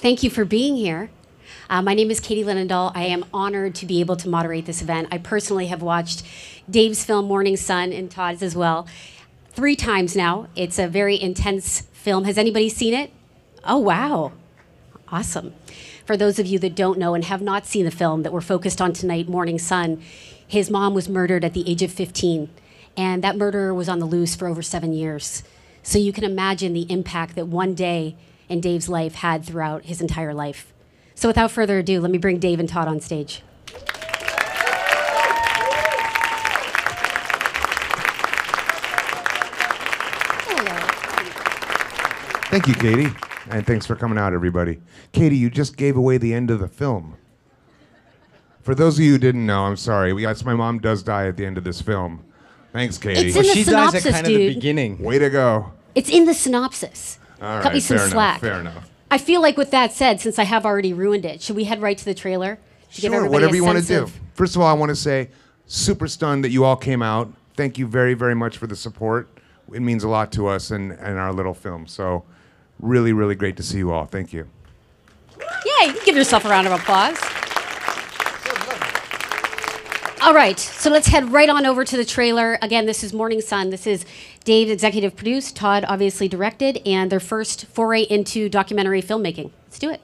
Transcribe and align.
Thank 0.00 0.22
you 0.22 0.30
for 0.30 0.44
being 0.44 0.76
here. 0.76 1.10
Uh, 1.68 1.82
my 1.82 1.92
name 1.92 2.08
is 2.08 2.20
Katie 2.20 2.44
Linendoll. 2.44 2.92
I 2.94 3.06
am 3.06 3.24
honored 3.34 3.74
to 3.74 3.84
be 3.84 3.98
able 3.98 4.14
to 4.18 4.28
moderate 4.28 4.64
this 4.64 4.80
event. 4.80 5.08
I 5.10 5.18
personally 5.18 5.66
have 5.66 5.82
watched 5.82 6.22
Dave's 6.70 7.04
film 7.04 7.24
Mourning 7.24 7.56
Son 7.56 7.92
and 7.92 8.08
Todd's 8.08 8.40
as 8.40 8.54
well 8.54 8.86
three 9.50 9.74
times 9.74 10.14
now. 10.14 10.46
It's 10.54 10.78
a 10.78 10.86
very 10.86 11.20
intense 11.20 11.80
film. 11.92 12.22
Has 12.26 12.38
anybody 12.38 12.68
seen 12.68 12.94
it? 12.94 13.10
Oh, 13.64 13.78
wow. 13.78 14.30
Awesome. 15.08 15.52
For 16.06 16.16
those 16.16 16.38
of 16.38 16.46
you 16.46 16.60
that 16.60 16.76
don't 16.76 16.96
know 16.96 17.14
and 17.14 17.24
have 17.24 17.42
not 17.42 17.66
seen 17.66 17.84
the 17.84 17.90
film 17.90 18.22
that 18.22 18.32
we're 18.32 18.40
focused 18.40 18.80
on 18.80 18.92
tonight, 18.92 19.28
Mourning 19.28 19.58
Son, 19.58 20.00
his 20.46 20.70
mom 20.70 20.94
was 20.94 21.08
murdered 21.08 21.44
at 21.44 21.54
the 21.54 21.68
age 21.68 21.82
of 21.82 21.90
15, 21.90 22.48
and 22.96 23.24
that 23.24 23.36
murderer 23.36 23.74
was 23.74 23.88
on 23.88 23.98
the 23.98 24.06
loose 24.06 24.36
for 24.36 24.46
over 24.46 24.62
seven 24.62 24.92
years. 24.92 25.42
So 25.82 25.98
you 25.98 26.12
can 26.12 26.22
imagine 26.22 26.72
the 26.72 26.86
impact 26.88 27.34
that 27.34 27.48
one 27.48 27.74
day 27.74 28.14
in 28.48 28.60
Dave's 28.60 28.88
life 28.88 29.16
had 29.16 29.44
throughout 29.44 29.84
his 29.84 30.00
entire 30.00 30.34
life. 30.34 30.72
So 31.14 31.28
without 31.28 31.50
further 31.50 31.78
ado, 31.78 32.00
let 32.00 32.10
me 32.10 32.18
bring 32.18 32.38
Dave 32.38 32.60
and 32.60 32.68
Todd 32.68 32.88
on 32.88 33.00
stage. 33.00 33.42
Thank 42.50 42.66
you, 42.66 42.74
Katie. 42.74 43.08
And 43.50 43.66
thanks 43.66 43.84
for 43.84 43.94
coming 43.94 44.18
out, 44.18 44.32
everybody. 44.32 44.80
Katie, 45.12 45.36
you 45.36 45.50
just 45.50 45.76
gave 45.76 45.96
away 45.96 46.18
the 46.18 46.32
end 46.32 46.50
of 46.50 46.60
the 46.60 46.68
film. 46.68 47.16
For 48.62 48.74
those 48.74 48.98
of 48.98 49.04
you 49.04 49.12
who 49.12 49.18
didn't 49.18 49.46
know, 49.46 49.64
I'm 49.64 49.76
sorry. 49.76 50.12
We 50.12 50.26
my 50.26 50.54
mom 50.54 50.78
does 50.78 51.02
die 51.02 51.26
at 51.26 51.36
the 51.36 51.46
end 51.46 51.58
of 51.58 51.64
this 51.64 51.80
film. 51.80 52.24
Thanks, 52.72 52.98
Katie. 52.98 53.28
It's 53.28 53.36
in 53.36 53.42
the 53.42 53.48
she 53.48 53.64
dies 53.64 53.94
at 53.94 54.02
synopsis, 54.02 54.12
kind 54.12 54.26
of 54.26 54.32
the 54.32 54.36
dude. 54.36 54.54
beginning. 54.54 54.98
Way 55.02 55.18
to 55.18 55.30
go. 55.30 55.72
It's 55.94 56.10
in 56.10 56.26
the 56.26 56.34
synopsis. 56.34 57.18
All 57.40 57.62
Cut 57.62 57.72
me 57.72 57.80
some 57.80 57.96
fair 57.96 58.06
enough, 58.06 58.12
slack. 58.12 58.40
fair 58.40 58.60
enough. 58.60 58.90
I 59.10 59.18
feel 59.18 59.40
like 59.40 59.56
with 59.56 59.70
that 59.70 59.92
said, 59.92 60.20
since 60.20 60.38
I 60.38 60.44
have 60.44 60.66
already 60.66 60.92
ruined 60.92 61.24
it, 61.24 61.40
should 61.40 61.56
we 61.56 61.64
head 61.64 61.80
right 61.80 61.96
to 61.96 62.04
the 62.04 62.14
trailer? 62.14 62.58
To 62.94 63.00
Sure, 63.00 63.28
whatever 63.28 63.54
you 63.54 63.64
want 63.64 63.78
to 63.78 63.84
do. 63.84 64.10
First 64.34 64.56
of 64.56 64.62
all, 64.62 64.68
I 64.68 64.72
want 64.72 64.90
to 64.90 64.96
say, 64.96 65.30
super 65.66 66.08
stunned 66.08 66.44
that 66.44 66.50
you 66.50 66.64
all 66.64 66.76
came 66.76 67.02
out. 67.02 67.32
Thank 67.56 67.78
you 67.78 67.86
very, 67.86 68.14
very 68.14 68.34
much 68.34 68.56
for 68.56 68.66
the 68.66 68.76
support. 68.76 69.28
It 69.72 69.80
means 69.80 70.04
a 70.04 70.08
lot 70.08 70.32
to 70.32 70.46
us 70.46 70.70
and, 70.70 70.92
and 70.92 71.18
our 71.18 71.32
little 71.32 71.54
film. 71.54 71.86
So, 71.86 72.24
really, 72.80 73.12
really 73.12 73.34
great 73.34 73.56
to 73.58 73.62
see 73.62 73.78
you 73.78 73.92
all. 73.92 74.06
Thank 74.06 74.32
you. 74.32 74.48
Yeah, 75.38 75.86
you 75.86 75.92
can 75.92 76.04
give 76.04 76.16
yourself 76.16 76.44
a 76.44 76.48
round 76.48 76.66
of 76.66 76.72
applause. 76.72 77.18
All 80.20 80.34
right, 80.34 80.58
so 80.58 80.90
let's 80.90 81.06
head 81.06 81.30
right 81.30 81.48
on 81.48 81.64
over 81.64 81.84
to 81.84 81.96
the 81.96 82.04
trailer. 82.04 82.58
Again, 82.60 82.86
this 82.86 83.04
is 83.04 83.12
Mourning 83.12 83.40
Son. 83.40 83.70
This 83.70 83.86
is 83.86 84.04
Dave, 84.42 84.68
executive 84.68 85.14
produced, 85.14 85.54
Todd, 85.54 85.84
obviously 85.86 86.26
directed, 86.26 86.82
and 86.84 87.10
their 87.10 87.20
first 87.20 87.66
foray 87.66 88.02
into 88.02 88.48
documentary 88.48 89.00
filmmaking. 89.00 89.52
Let's 89.66 89.78
do 89.78 89.90
it. 89.90 90.00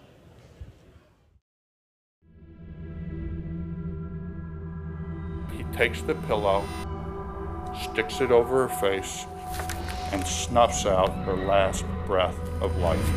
He 5.52 5.64
takes 5.76 6.00
the 6.02 6.14
pillow, 6.26 6.64
sticks 7.90 8.20
it 8.20 8.30
over 8.30 8.68
her 8.68 8.74
face, 8.80 9.26
and 10.12 10.24
snuffs 10.24 10.86
out 10.86 11.12
her 11.24 11.34
last 11.34 11.84
breath 12.06 12.38
of 12.60 12.76
life. 12.76 13.10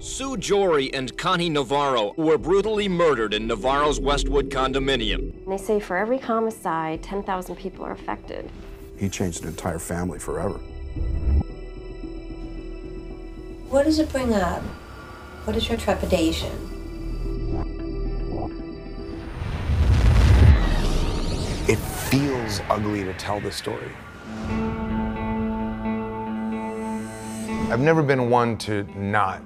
Sue 0.00 0.36
Jory 0.36 0.94
and 0.94 1.16
Connie 1.18 1.50
Navarro 1.50 2.14
were 2.16 2.38
brutally 2.38 2.88
murdered 2.88 3.34
in 3.34 3.48
Navarro's 3.48 3.98
Westwood 3.98 4.48
condominium. 4.48 5.32
They 5.44 5.58
say 5.58 5.80
for 5.80 5.96
every 5.96 6.18
homicide, 6.18 7.02
10,000 7.02 7.56
people 7.56 7.84
are 7.84 7.90
affected. 7.90 8.48
He 8.96 9.08
changed 9.08 9.42
an 9.42 9.48
entire 9.48 9.80
family 9.80 10.20
forever. 10.20 10.58
What 13.70 13.86
does 13.86 13.98
it 13.98 14.08
bring 14.12 14.32
up? 14.34 14.62
What 15.44 15.56
is 15.56 15.68
your 15.68 15.76
trepidation? 15.76 16.52
It 21.68 21.78
feels 22.08 22.60
ugly 22.70 23.02
to 23.02 23.12
tell 23.14 23.40
the 23.40 23.50
story. 23.50 23.90
I've 27.70 27.80
never 27.80 28.02
been 28.02 28.30
one 28.30 28.56
to 28.58 28.84
not 28.96 29.42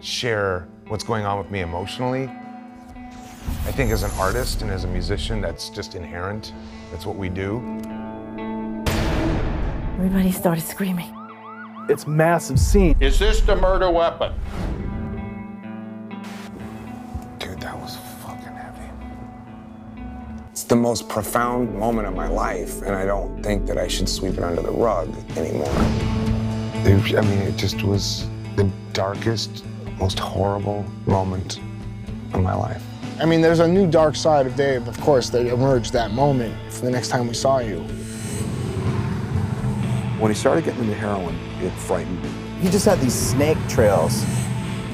share 0.00 0.66
what's 0.88 1.04
going 1.04 1.24
on 1.24 1.38
with 1.38 1.50
me 1.50 1.60
emotionally. 1.60 2.24
I 3.66 3.72
think 3.72 3.90
as 3.90 4.02
an 4.02 4.10
artist 4.18 4.62
and 4.62 4.70
as 4.70 4.84
a 4.84 4.88
musician, 4.88 5.40
that's 5.40 5.68
just 5.70 5.94
inherent. 5.94 6.52
That's 6.90 7.06
what 7.06 7.16
we 7.16 7.28
do. 7.28 7.58
Everybody 9.96 10.32
started 10.32 10.62
screaming. 10.62 11.14
It's 11.88 12.06
massive 12.06 12.58
scene. 12.58 12.96
Is 13.00 13.18
this 13.18 13.40
the 13.40 13.56
murder 13.56 13.90
weapon? 13.90 14.32
Dude, 17.38 17.60
that 17.60 17.78
was 17.78 17.96
fucking 18.22 18.54
heavy. 18.54 18.88
It's 20.52 20.64
the 20.64 20.76
most 20.76 21.08
profound 21.08 21.74
moment 21.74 22.06
of 22.08 22.14
my 22.14 22.28
life, 22.28 22.80
and 22.82 22.94
I 22.94 23.04
don't 23.04 23.42
think 23.42 23.66
that 23.66 23.76
I 23.76 23.88
should 23.88 24.08
sweep 24.08 24.34
it 24.34 24.44
under 24.44 24.62
the 24.62 24.70
rug 24.70 25.08
anymore. 25.36 25.68
It- 26.84 27.16
I 27.16 27.20
mean, 27.22 27.38
it 27.40 27.56
just 27.56 27.82
was 27.82 28.26
the 28.56 28.70
darkest, 28.92 29.64
most 30.00 30.18
horrible 30.18 30.84
moment 31.06 31.60
of 32.32 32.42
my 32.42 32.54
life. 32.54 32.82
I 33.20 33.26
mean, 33.26 33.42
there's 33.42 33.60
a 33.60 33.68
new 33.68 33.86
dark 33.86 34.16
side 34.16 34.46
of 34.46 34.56
Dave, 34.56 34.88
of 34.88 34.98
course, 35.00 35.28
that 35.30 35.46
emerged 35.46 35.92
that 35.92 36.10
moment 36.12 36.54
for 36.72 36.86
the 36.86 36.90
next 36.90 37.08
time 37.08 37.28
we 37.28 37.34
saw 37.34 37.58
you. 37.58 37.80
When 40.18 40.30
he 40.30 40.34
started 40.34 40.64
getting 40.64 40.80
into 40.80 40.94
heroin, 40.94 41.36
it 41.60 41.70
frightened 41.72 42.22
me. 42.22 42.30
He 42.60 42.70
just 42.70 42.86
had 42.86 42.98
these 43.00 43.14
snake 43.14 43.58
trails 43.68 44.24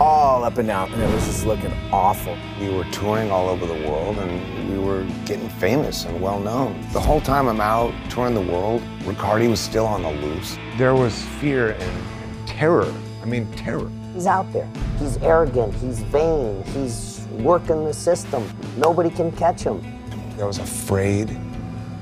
all 0.00 0.44
up 0.44 0.58
and 0.58 0.68
down, 0.68 0.92
and 0.92 1.02
it 1.02 1.14
was 1.14 1.24
just 1.24 1.46
looking 1.46 1.72
awful. 1.92 2.36
We 2.60 2.68
were 2.68 2.84
touring 2.90 3.30
all 3.30 3.48
over 3.48 3.64
the 3.64 3.88
world 3.88 4.18
and 4.18 4.70
we 4.70 4.78
were 4.78 5.04
getting 5.24 5.48
famous 5.48 6.04
and 6.04 6.20
well 6.20 6.38
known. 6.40 6.80
The 6.92 7.00
whole 7.00 7.20
time 7.20 7.48
I'm 7.48 7.60
out 7.60 7.94
touring 8.10 8.34
the 8.34 8.40
world, 8.52 8.82
Riccardi 9.04 9.48
was 9.48 9.60
still 9.60 9.86
on 9.86 10.02
the 10.02 10.10
loose. 10.10 10.58
There 10.76 10.94
was 10.94 11.22
fear 11.40 11.70
and, 11.70 11.82
and 11.82 12.48
terror. 12.48 12.92
I 13.22 13.24
mean, 13.24 13.50
terror. 13.52 13.90
He's 14.16 14.26
out 14.26 14.50
there. 14.50 14.66
He's 14.98 15.18
arrogant. 15.18 15.74
He's 15.74 16.00
vain. 16.00 16.64
He's 16.72 17.26
working 17.32 17.84
the 17.84 17.92
system. 17.92 18.48
Nobody 18.78 19.10
can 19.10 19.30
catch 19.30 19.60
him. 19.60 19.84
I 20.40 20.44
was 20.44 20.56
afraid. 20.56 21.38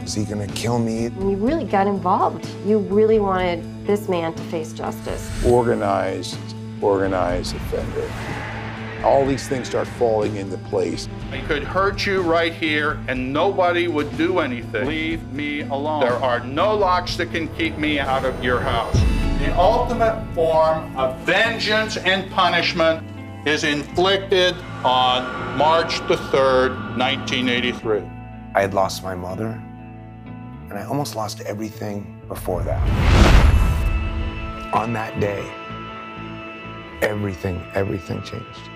Is 0.04 0.14
he 0.14 0.24
gonna 0.24 0.46
kill 0.46 0.78
me? 0.78 1.06
And 1.06 1.28
you 1.28 1.36
really 1.36 1.64
got 1.64 1.88
involved. 1.88 2.48
You 2.64 2.78
really 2.78 3.18
wanted 3.18 3.64
this 3.84 4.08
man 4.08 4.32
to 4.32 4.42
face 4.44 4.72
justice. 4.72 5.28
Organized, 5.44 6.38
organized 6.80 7.56
offender. 7.56 8.08
All 9.02 9.26
these 9.26 9.48
things 9.48 9.66
start 9.66 9.88
falling 9.88 10.36
into 10.36 10.56
place. 10.56 11.08
I 11.32 11.40
could 11.40 11.64
hurt 11.64 12.06
you 12.06 12.22
right 12.22 12.52
here 12.52 13.00
and 13.08 13.32
nobody 13.32 13.88
would 13.88 14.16
do 14.16 14.38
anything. 14.38 14.86
Leave 14.86 15.32
me 15.32 15.62
alone. 15.62 15.98
There 15.98 16.12
are 16.12 16.38
no 16.38 16.76
locks 16.76 17.16
that 17.16 17.32
can 17.32 17.48
keep 17.56 17.76
me 17.76 17.98
out 17.98 18.24
of 18.24 18.44
your 18.44 18.60
house. 18.60 19.13
The 19.38 19.58
ultimate 19.58 20.24
form 20.34 20.96
of 20.96 21.18
vengeance 21.20 21.96
and 21.96 22.30
punishment 22.30 23.04
is 23.46 23.64
inflicted 23.64 24.54
on 24.84 25.58
March 25.58 25.98
the 26.08 26.16
3rd, 26.16 26.96
1983. 26.96 28.02
I 28.54 28.60
had 28.60 28.72
lost 28.74 29.02
my 29.02 29.14
mother, 29.14 29.60
and 30.70 30.74
I 30.74 30.84
almost 30.84 31.14
lost 31.14 31.40
everything 31.42 32.20
before 32.28 32.62
that. 32.62 32.82
On 34.72 34.92
that 34.92 35.20
day, 35.20 35.44
everything, 37.02 37.62
everything 37.74 38.22
changed. 38.22 38.70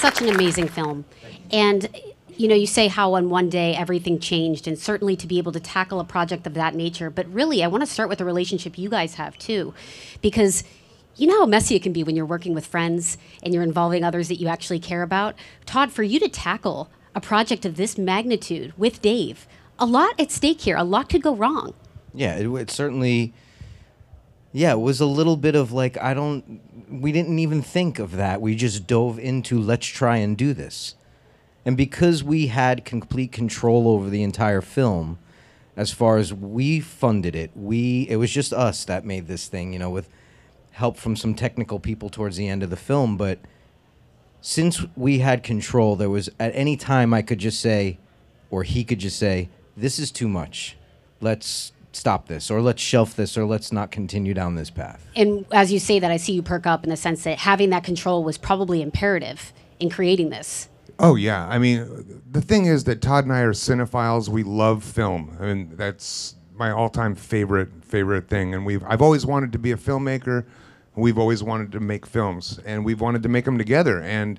Such 0.00 0.22
an 0.22 0.30
amazing 0.30 0.68
film. 0.68 1.04
And 1.52 1.88
you 2.34 2.48
know, 2.48 2.54
you 2.54 2.66
say 2.66 2.88
how 2.88 3.12
on 3.12 3.28
one 3.28 3.50
day 3.50 3.74
everything 3.74 4.18
changed, 4.18 4.66
and 4.66 4.78
certainly 4.78 5.14
to 5.14 5.26
be 5.26 5.36
able 5.36 5.52
to 5.52 5.60
tackle 5.60 6.00
a 6.00 6.04
project 6.04 6.46
of 6.46 6.54
that 6.54 6.74
nature. 6.74 7.10
But 7.10 7.30
really, 7.30 7.62
I 7.62 7.66
want 7.66 7.82
to 7.82 7.86
start 7.86 8.08
with 8.08 8.16
the 8.16 8.24
relationship 8.24 8.78
you 8.78 8.88
guys 8.88 9.16
have 9.16 9.36
too, 9.36 9.74
because 10.22 10.64
you 11.16 11.26
know 11.26 11.40
how 11.40 11.44
messy 11.44 11.76
it 11.76 11.82
can 11.82 11.92
be 11.92 12.02
when 12.02 12.16
you're 12.16 12.24
working 12.24 12.54
with 12.54 12.64
friends 12.64 13.18
and 13.42 13.52
you're 13.52 13.62
involving 13.62 14.02
others 14.02 14.28
that 14.28 14.36
you 14.36 14.48
actually 14.48 14.78
care 14.80 15.02
about. 15.02 15.34
Todd, 15.66 15.92
for 15.92 16.02
you 16.02 16.18
to 16.18 16.28
tackle 16.30 16.88
a 17.14 17.20
project 17.20 17.66
of 17.66 17.76
this 17.76 17.98
magnitude 17.98 18.72
with 18.78 19.02
Dave, 19.02 19.46
a 19.78 19.84
lot 19.84 20.18
at 20.18 20.30
stake 20.30 20.62
here. 20.62 20.78
A 20.78 20.84
lot 20.84 21.10
could 21.10 21.22
go 21.22 21.36
wrong. 21.36 21.74
Yeah, 22.14 22.36
it, 22.36 22.50
it 22.50 22.70
certainly. 22.70 23.34
Yeah, 24.52 24.72
it 24.72 24.80
was 24.80 25.00
a 25.00 25.06
little 25.06 25.36
bit 25.36 25.54
of 25.54 25.72
like 25.72 26.00
I 26.00 26.14
don't. 26.14 26.60
We 26.90 27.12
didn't 27.12 27.38
even 27.38 27.62
think 27.62 27.98
of 27.98 28.12
that. 28.12 28.40
We 28.40 28.56
just 28.56 28.86
dove 28.86 29.18
into 29.18 29.60
let's 29.60 29.86
try 29.86 30.16
and 30.16 30.36
do 30.36 30.52
this, 30.52 30.96
and 31.64 31.76
because 31.76 32.24
we 32.24 32.48
had 32.48 32.84
complete 32.84 33.30
control 33.30 33.88
over 33.88 34.10
the 34.10 34.24
entire 34.24 34.60
film, 34.60 35.18
as 35.76 35.92
far 35.92 36.16
as 36.16 36.34
we 36.34 36.80
funded 36.80 37.36
it, 37.36 37.52
we 37.54 38.08
it 38.08 38.16
was 38.16 38.30
just 38.30 38.52
us 38.52 38.84
that 38.84 39.04
made 39.04 39.28
this 39.28 39.46
thing. 39.46 39.72
You 39.72 39.78
know, 39.78 39.90
with 39.90 40.08
help 40.72 40.96
from 40.96 41.14
some 41.14 41.34
technical 41.34 41.78
people 41.78 42.08
towards 42.08 42.36
the 42.36 42.48
end 42.48 42.62
of 42.62 42.70
the 42.70 42.76
film, 42.76 43.16
but 43.16 43.38
since 44.40 44.84
we 44.96 45.18
had 45.18 45.42
control, 45.44 45.94
there 45.94 46.10
was 46.10 46.28
at 46.40 46.52
any 46.54 46.76
time 46.76 47.14
I 47.14 47.22
could 47.22 47.38
just 47.38 47.60
say, 47.60 47.98
or 48.50 48.64
he 48.64 48.82
could 48.82 48.98
just 48.98 49.18
say, 49.18 49.48
"This 49.76 50.00
is 50.00 50.10
too 50.10 50.28
much. 50.28 50.76
Let's 51.20 51.72
stop 51.92 52.28
this, 52.28 52.50
or 52.50 52.60
let's 52.60 52.82
shelf 52.82 53.16
this, 53.16 53.36
or 53.36 53.44
let's 53.44 53.72
not 53.72 53.90
continue 53.90 54.34
down 54.34 54.54
this 54.54 54.70
path." 54.70 55.04
And 55.16 55.44
as 55.52 55.72
you 55.72 55.78
say 55.78 55.98
that, 55.98 56.10
I 56.10 56.16
see 56.16 56.32
you 56.32 56.42
perk 56.42 56.66
up 56.66 56.84
in 56.84 56.90
the 56.90 56.96
sense 56.96 57.24
that 57.24 57.38
having 57.38 57.70
that 57.70 57.84
control 57.84 58.24
was 58.24 58.38
probably 58.38 58.82
imperative 58.82 59.52
in 59.78 59.90
creating 59.90 60.30
this. 60.30 60.68
Oh 60.98 61.14
yeah, 61.14 61.46
I 61.48 61.58
mean, 61.58 62.22
the 62.30 62.42
thing 62.42 62.66
is 62.66 62.84
that 62.84 63.00
Todd 63.00 63.24
and 63.24 63.32
I 63.32 63.40
are 63.40 63.54
cinephiles. 63.54 64.28
We 64.28 64.42
love 64.42 64.84
film. 64.84 65.36
I 65.40 65.46
mean, 65.46 65.72
that's 65.74 66.34
my 66.54 66.70
all-time 66.70 67.14
favorite 67.14 67.70
favorite 67.82 68.28
thing. 68.28 68.54
And 68.54 68.66
we've 68.66 68.84
I've 68.86 69.00
always 69.00 69.24
wanted 69.24 69.52
to 69.52 69.58
be 69.58 69.72
a 69.72 69.76
filmmaker. 69.76 70.44
We've 70.96 71.16
always 71.16 71.42
wanted 71.42 71.72
to 71.72 71.80
make 71.80 72.04
films, 72.04 72.60
and 72.66 72.84
we've 72.84 73.00
wanted 73.00 73.22
to 73.22 73.28
make 73.30 73.46
them 73.46 73.56
together. 73.56 74.02
And 74.02 74.38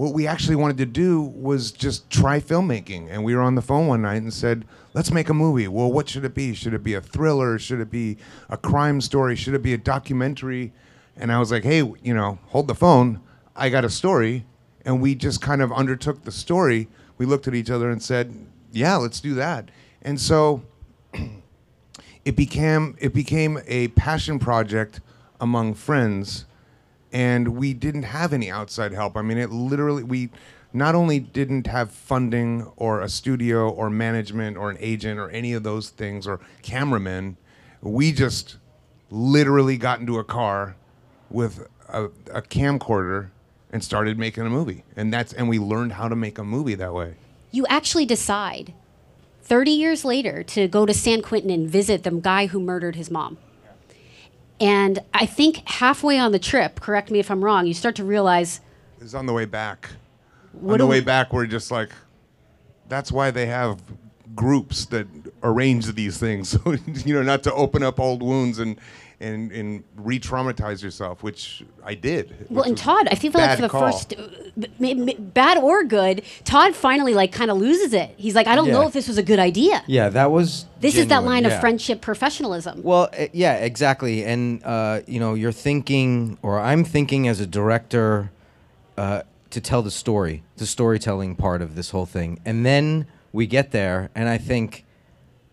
what 0.00 0.14
we 0.14 0.26
actually 0.26 0.56
wanted 0.56 0.78
to 0.78 0.86
do 0.86 1.20
was 1.20 1.72
just 1.72 2.08
try 2.08 2.40
filmmaking. 2.40 3.08
And 3.10 3.22
we 3.22 3.34
were 3.34 3.42
on 3.42 3.54
the 3.54 3.62
phone 3.62 3.86
one 3.86 4.02
night 4.02 4.22
and 4.22 4.32
said, 4.32 4.64
"Let's 4.94 5.10
make 5.10 5.28
a 5.28 5.34
movie." 5.34 5.68
Well, 5.68 5.92
what 5.92 6.08
should 6.08 6.24
it 6.24 6.34
be? 6.34 6.54
Should 6.54 6.72
it 6.72 6.82
be 6.82 6.94
a 6.94 7.02
thriller? 7.02 7.58
Should 7.58 7.80
it 7.80 7.90
be 7.90 8.16
a 8.48 8.56
crime 8.56 9.02
story? 9.02 9.36
Should 9.36 9.52
it 9.52 9.62
be 9.62 9.74
a 9.74 9.78
documentary? 9.78 10.72
And 11.16 11.30
I 11.30 11.38
was 11.38 11.50
like, 11.52 11.64
"Hey, 11.64 11.82
you 12.02 12.14
know, 12.14 12.38
hold 12.46 12.66
the 12.66 12.74
phone. 12.74 13.20
I 13.54 13.68
got 13.68 13.84
a 13.84 13.90
story." 13.90 14.46
and 14.84 15.00
we 15.00 15.14
just 15.14 15.40
kind 15.40 15.62
of 15.62 15.72
undertook 15.72 16.24
the 16.24 16.32
story. 16.32 16.88
We 17.18 17.26
looked 17.26 17.46
at 17.46 17.54
each 17.54 17.70
other 17.70 17.90
and 17.90 18.02
said, 18.02 18.34
"Yeah, 18.72 18.96
let's 18.96 19.20
do 19.20 19.34
that." 19.34 19.70
And 20.02 20.20
so 20.20 20.62
it 22.24 22.36
became 22.36 22.96
it 22.98 23.12
became 23.12 23.58
a 23.66 23.88
passion 23.88 24.38
project 24.38 25.00
among 25.40 25.74
friends, 25.74 26.46
and 27.12 27.56
we 27.56 27.74
didn't 27.74 28.04
have 28.04 28.32
any 28.32 28.50
outside 28.50 28.92
help. 28.92 29.16
I 29.16 29.22
mean, 29.22 29.38
it 29.38 29.50
literally 29.50 30.02
we 30.02 30.30
not 30.72 30.94
only 30.94 31.18
didn't 31.18 31.66
have 31.66 31.90
funding 31.90 32.70
or 32.76 33.00
a 33.00 33.08
studio 33.08 33.68
or 33.68 33.90
management 33.90 34.56
or 34.56 34.70
an 34.70 34.76
agent 34.80 35.18
or 35.18 35.28
any 35.30 35.52
of 35.52 35.62
those 35.62 35.90
things 35.90 36.26
or 36.26 36.40
cameramen, 36.62 37.36
we 37.82 38.12
just 38.12 38.56
literally 39.10 39.76
got 39.76 40.00
into 40.00 40.18
a 40.18 40.24
car 40.24 40.76
with 41.28 41.66
a, 41.88 42.04
a 42.32 42.42
camcorder 42.42 43.30
and 43.72 43.82
started 43.82 44.18
making 44.18 44.46
a 44.46 44.50
movie. 44.50 44.84
And 44.96 45.12
that's 45.12 45.32
and 45.32 45.48
we 45.48 45.58
learned 45.58 45.92
how 45.92 46.08
to 46.08 46.16
make 46.16 46.38
a 46.38 46.44
movie 46.44 46.74
that 46.76 46.94
way. 46.94 47.14
You 47.50 47.66
actually 47.66 48.06
decide 48.06 48.74
30 49.42 49.72
years 49.72 50.04
later 50.04 50.44
to 50.44 50.68
go 50.68 50.86
to 50.86 50.94
San 50.94 51.22
Quentin 51.22 51.50
and 51.50 51.68
visit 51.68 52.04
the 52.04 52.10
guy 52.12 52.46
who 52.46 52.60
murdered 52.60 52.94
his 52.94 53.10
mom. 53.10 53.38
And 54.60 54.98
I 55.14 55.24
think 55.26 55.66
halfway 55.68 56.18
on 56.18 56.32
the 56.32 56.38
trip, 56.38 56.80
correct 56.80 57.10
me 57.10 57.18
if 57.18 57.30
I'm 57.30 57.42
wrong, 57.42 57.66
you 57.66 57.74
start 57.74 57.96
to 57.96 58.04
realize 58.04 58.60
It 58.98 59.04
was 59.04 59.14
on 59.14 59.26
the 59.26 59.32
way 59.32 59.46
back. 59.46 59.88
On 60.66 60.78
the 60.78 60.86
way 60.86 61.00
back, 61.00 61.32
we're 61.32 61.46
just 61.46 61.70
like, 61.70 61.90
that's 62.88 63.10
why 63.10 63.30
they 63.30 63.46
have 63.46 63.80
groups 64.34 64.84
that 64.86 65.06
arrange 65.42 65.86
these 65.94 66.18
things. 66.18 66.58
You 67.06 67.14
know, 67.14 67.22
not 67.22 67.42
to 67.44 67.54
open 67.54 67.82
up 67.82 67.98
old 67.98 68.22
wounds 68.22 68.58
and 68.58 68.78
and 69.20 69.52
and 69.52 69.84
re-traumatize 69.96 70.82
yourself, 70.82 71.22
which 71.22 71.62
I 71.84 71.94
did. 71.94 72.46
Well, 72.48 72.64
and 72.64 72.76
Todd, 72.76 73.08
I 73.10 73.14
feel 73.14 73.30
like 73.34 73.56
for 73.56 73.62
the 73.62 73.68
call. 73.68 73.92
first, 73.92 74.14
uh, 74.14 74.26
b- 74.58 74.68
m- 74.80 75.08
m- 75.08 75.30
bad 75.34 75.58
or 75.58 75.84
good, 75.84 76.22
Todd 76.44 76.74
finally 76.74 77.14
like 77.14 77.32
kind 77.32 77.50
of 77.50 77.58
loses 77.58 77.92
it. 77.92 78.14
He's 78.16 78.34
like, 78.34 78.46
I 78.46 78.54
don't 78.56 78.68
know 78.68 78.86
if 78.86 78.92
this 78.92 79.08
was 79.08 79.18
a 79.18 79.22
good 79.22 79.38
idea. 79.38 79.82
Yeah, 79.86 80.08
that 80.08 80.30
was. 80.30 80.66
This 80.80 80.96
is 80.96 81.08
that 81.08 81.24
line 81.24 81.44
yeah. 81.44 81.50
of 81.50 81.60
friendship 81.60 82.00
professionalism. 82.00 82.82
Well, 82.82 83.10
uh, 83.18 83.26
yeah, 83.32 83.56
exactly. 83.56 84.24
And 84.24 84.64
uh, 84.64 85.02
you 85.06 85.20
know, 85.20 85.34
you're 85.34 85.52
thinking, 85.52 86.38
or 86.42 86.58
I'm 86.58 86.84
thinking 86.84 87.28
as 87.28 87.40
a 87.40 87.46
director, 87.46 88.30
uh, 88.96 89.22
to 89.50 89.60
tell 89.60 89.82
the 89.82 89.90
story, 89.90 90.42
the 90.56 90.66
storytelling 90.66 91.36
part 91.36 91.60
of 91.60 91.74
this 91.74 91.90
whole 91.90 92.06
thing, 92.06 92.40
and 92.44 92.64
then 92.64 93.06
we 93.32 93.46
get 93.46 93.70
there, 93.70 94.10
and 94.14 94.28
I 94.28 94.38
think, 94.38 94.84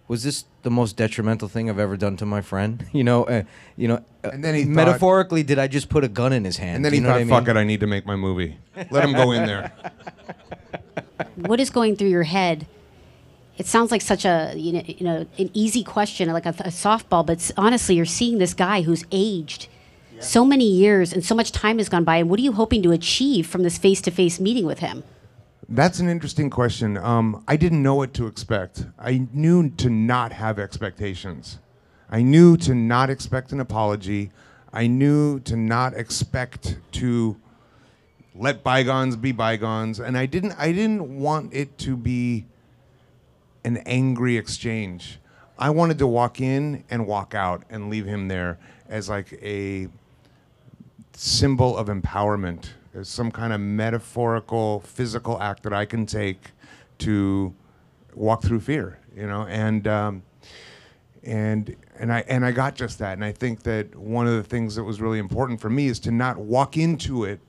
was 0.08 0.24
this 0.24 0.46
the 0.64 0.70
most 0.72 0.96
detrimental 0.98 1.48
thing 1.48 1.70
I've 1.70 1.80
ever 1.80 1.98
done 1.98 2.18
to 2.18 2.26
my 2.26 2.42
friend? 2.42 2.86
You 2.94 3.04
know, 3.04 3.24
uh, 3.26 3.44
you 3.76 3.88
know. 3.88 4.04
uh, 4.24 4.30
And 4.34 4.44
then 4.44 4.56
he 4.56 4.64
thought- 4.64 4.70
metaphorically, 4.72 5.44
did 5.44 5.60
I 5.60 5.68
just 5.68 5.90
put 5.90 6.04
a 6.04 6.08
gun 6.08 6.34
in 6.34 6.44
his 6.46 6.58
hand? 6.58 6.78
And 6.78 6.86
then 6.86 6.92
Do 6.92 6.96
he 6.96 7.02
you 7.02 7.08
know 7.08 7.14
thought, 7.14 7.20
I 7.22 7.24
mean? 7.24 7.30
"Fuck 7.30 7.48
it, 7.50 7.58
I 7.58 7.64
need 7.64 7.80
to 7.82 7.88
make 7.88 8.06
my 8.06 8.16
movie. 8.16 8.58
Let 8.92 9.04
him 9.04 9.14
go 9.14 9.32
in 9.32 9.46
there." 9.46 9.72
what 11.36 11.60
is 11.60 11.70
going 11.70 11.96
through 11.96 12.10
your 12.10 12.24
head? 12.24 12.68
It 13.58 13.66
sounds 13.66 13.92
like 13.92 14.02
such 14.02 14.24
a 14.24 14.54
you 14.56 14.72
know, 14.74 14.84
you 14.86 15.04
know 15.04 15.26
an 15.40 15.50
easy 15.54 15.84
question, 15.84 16.32
like 16.32 16.46
a, 16.46 16.50
a 16.50 16.70
softball. 16.70 17.26
But 17.26 17.52
honestly, 17.58 17.96
you're 17.96 18.06
seeing 18.06 18.38
this 18.38 18.54
guy 18.54 18.82
who's 18.84 19.04
aged 19.12 19.68
so 20.20 20.46
many 20.46 20.66
years 20.70 21.14
and 21.14 21.24
so 21.24 21.34
much 21.36 21.52
time 21.52 21.78
has 21.80 21.90
gone 21.90 22.04
by. 22.04 22.18
And 22.18 22.30
what 22.30 22.40
are 22.40 22.44
you 22.44 22.52
hoping 22.54 22.82
to 22.84 22.92
achieve 22.92 23.46
from 23.48 23.64
this 23.64 23.78
face-to-face 23.78 24.40
meeting 24.40 24.66
with 24.66 24.80
him? 24.80 25.04
That's 25.70 26.00
an 26.00 26.08
interesting 26.08 26.50
question. 26.50 26.98
Um, 26.98 27.44
I 27.48 27.58
didn't 27.58 27.84
know 27.84 27.96
what 27.96 28.14
to 28.14 28.28
expect. 28.28 28.86
I 28.98 29.28
knew 29.34 29.70
to 29.72 29.90
not 29.90 30.32
have 30.32 30.60
expectations. 30.60 31.60
I 32.10 32.22
knew 32.22 32.56
to 32.58 32.74
not 32.74 33.10
expect 33.10 33.52
an 33.52 33.60
apology. 33.60 34.32
I 34.72 34.88
knew 34.88 35.42
to 35.42 35.58
not 35.58 35.94
expect 35.94 36.78
to 36.94 37.36
let 38.34 38.64
bygones 38.64 39.18
be 39.18 39.34
bygones. 39.34 40.00
And 40.00 40.18
I 40.18 40.26
didn't. 40.26 40.54
I 40.58 40.72
didn't 40.72 41.20
want 41.20 41.54
it 41.54 41.78
to 41.80 41.98
be 41.98 42.46
an 43.66 43.78
angry 43.86 44.38
exchange. 44.38 45.20
I 45.60 45.72
wanted 45.72 45.98
to 46.00 46.08
walk 46.08 46.40
in 46.40 46.86
and 46.90 47.08
walk 47.08 47.36
out 47.36 47.64
and 47.70 47.90
leave 47.90 48.06
him 48.06 48.30
there 48.30 48.58
as 48.88 49.10
like 49.10 49.34
a 49.44 49.90
symbol 51.14 51.76
of 51.76 51.88
empowerment, 51.88 52.68
as 52.94 53.10
some 53.10 53.32
kind 53.32 53.54
of 53.54 53.60
metaphorical, 53.60 54.82
physical 54.82 55.42
act 55.42 55.64
that 55.64 55.74
I 55.74 55.86
can 55.86 56.06
take 56.06 56.52
to 57.00 57.54
walk 58.16 58.42
through 58.44 58.62
fear, 58.62 59.00
you 59.16 59.28
know, 59.28 59.44
and 59.48 59.88
um, 59.88 60.24
and 61.24 61.76
and 62.00 62.12
I 62.12 62.24
and 62.28 62.46
I 62.46 62.52
got 62.52 62.76
just 62.76 63.00
that, 63.00 63.14
and 63.14 63.24
I 63.24 63.32
think 63.32 63.64
that 63.64 63.96
one 63.96 64.28
of 64.28 64.34
the 64.34 64.44
things 64.44 64.76
that 64.76 64.84
was 64.84 65.02
really 65.02 65.20
important 65.20 65.62
for 65.62 65.70
me 65.70 65.88
is 65.88 66.00
to 66.02 66.12
not 66.12 66.38
walk 66.38 66.78
into 66.78 67.24
it 67.24 67.40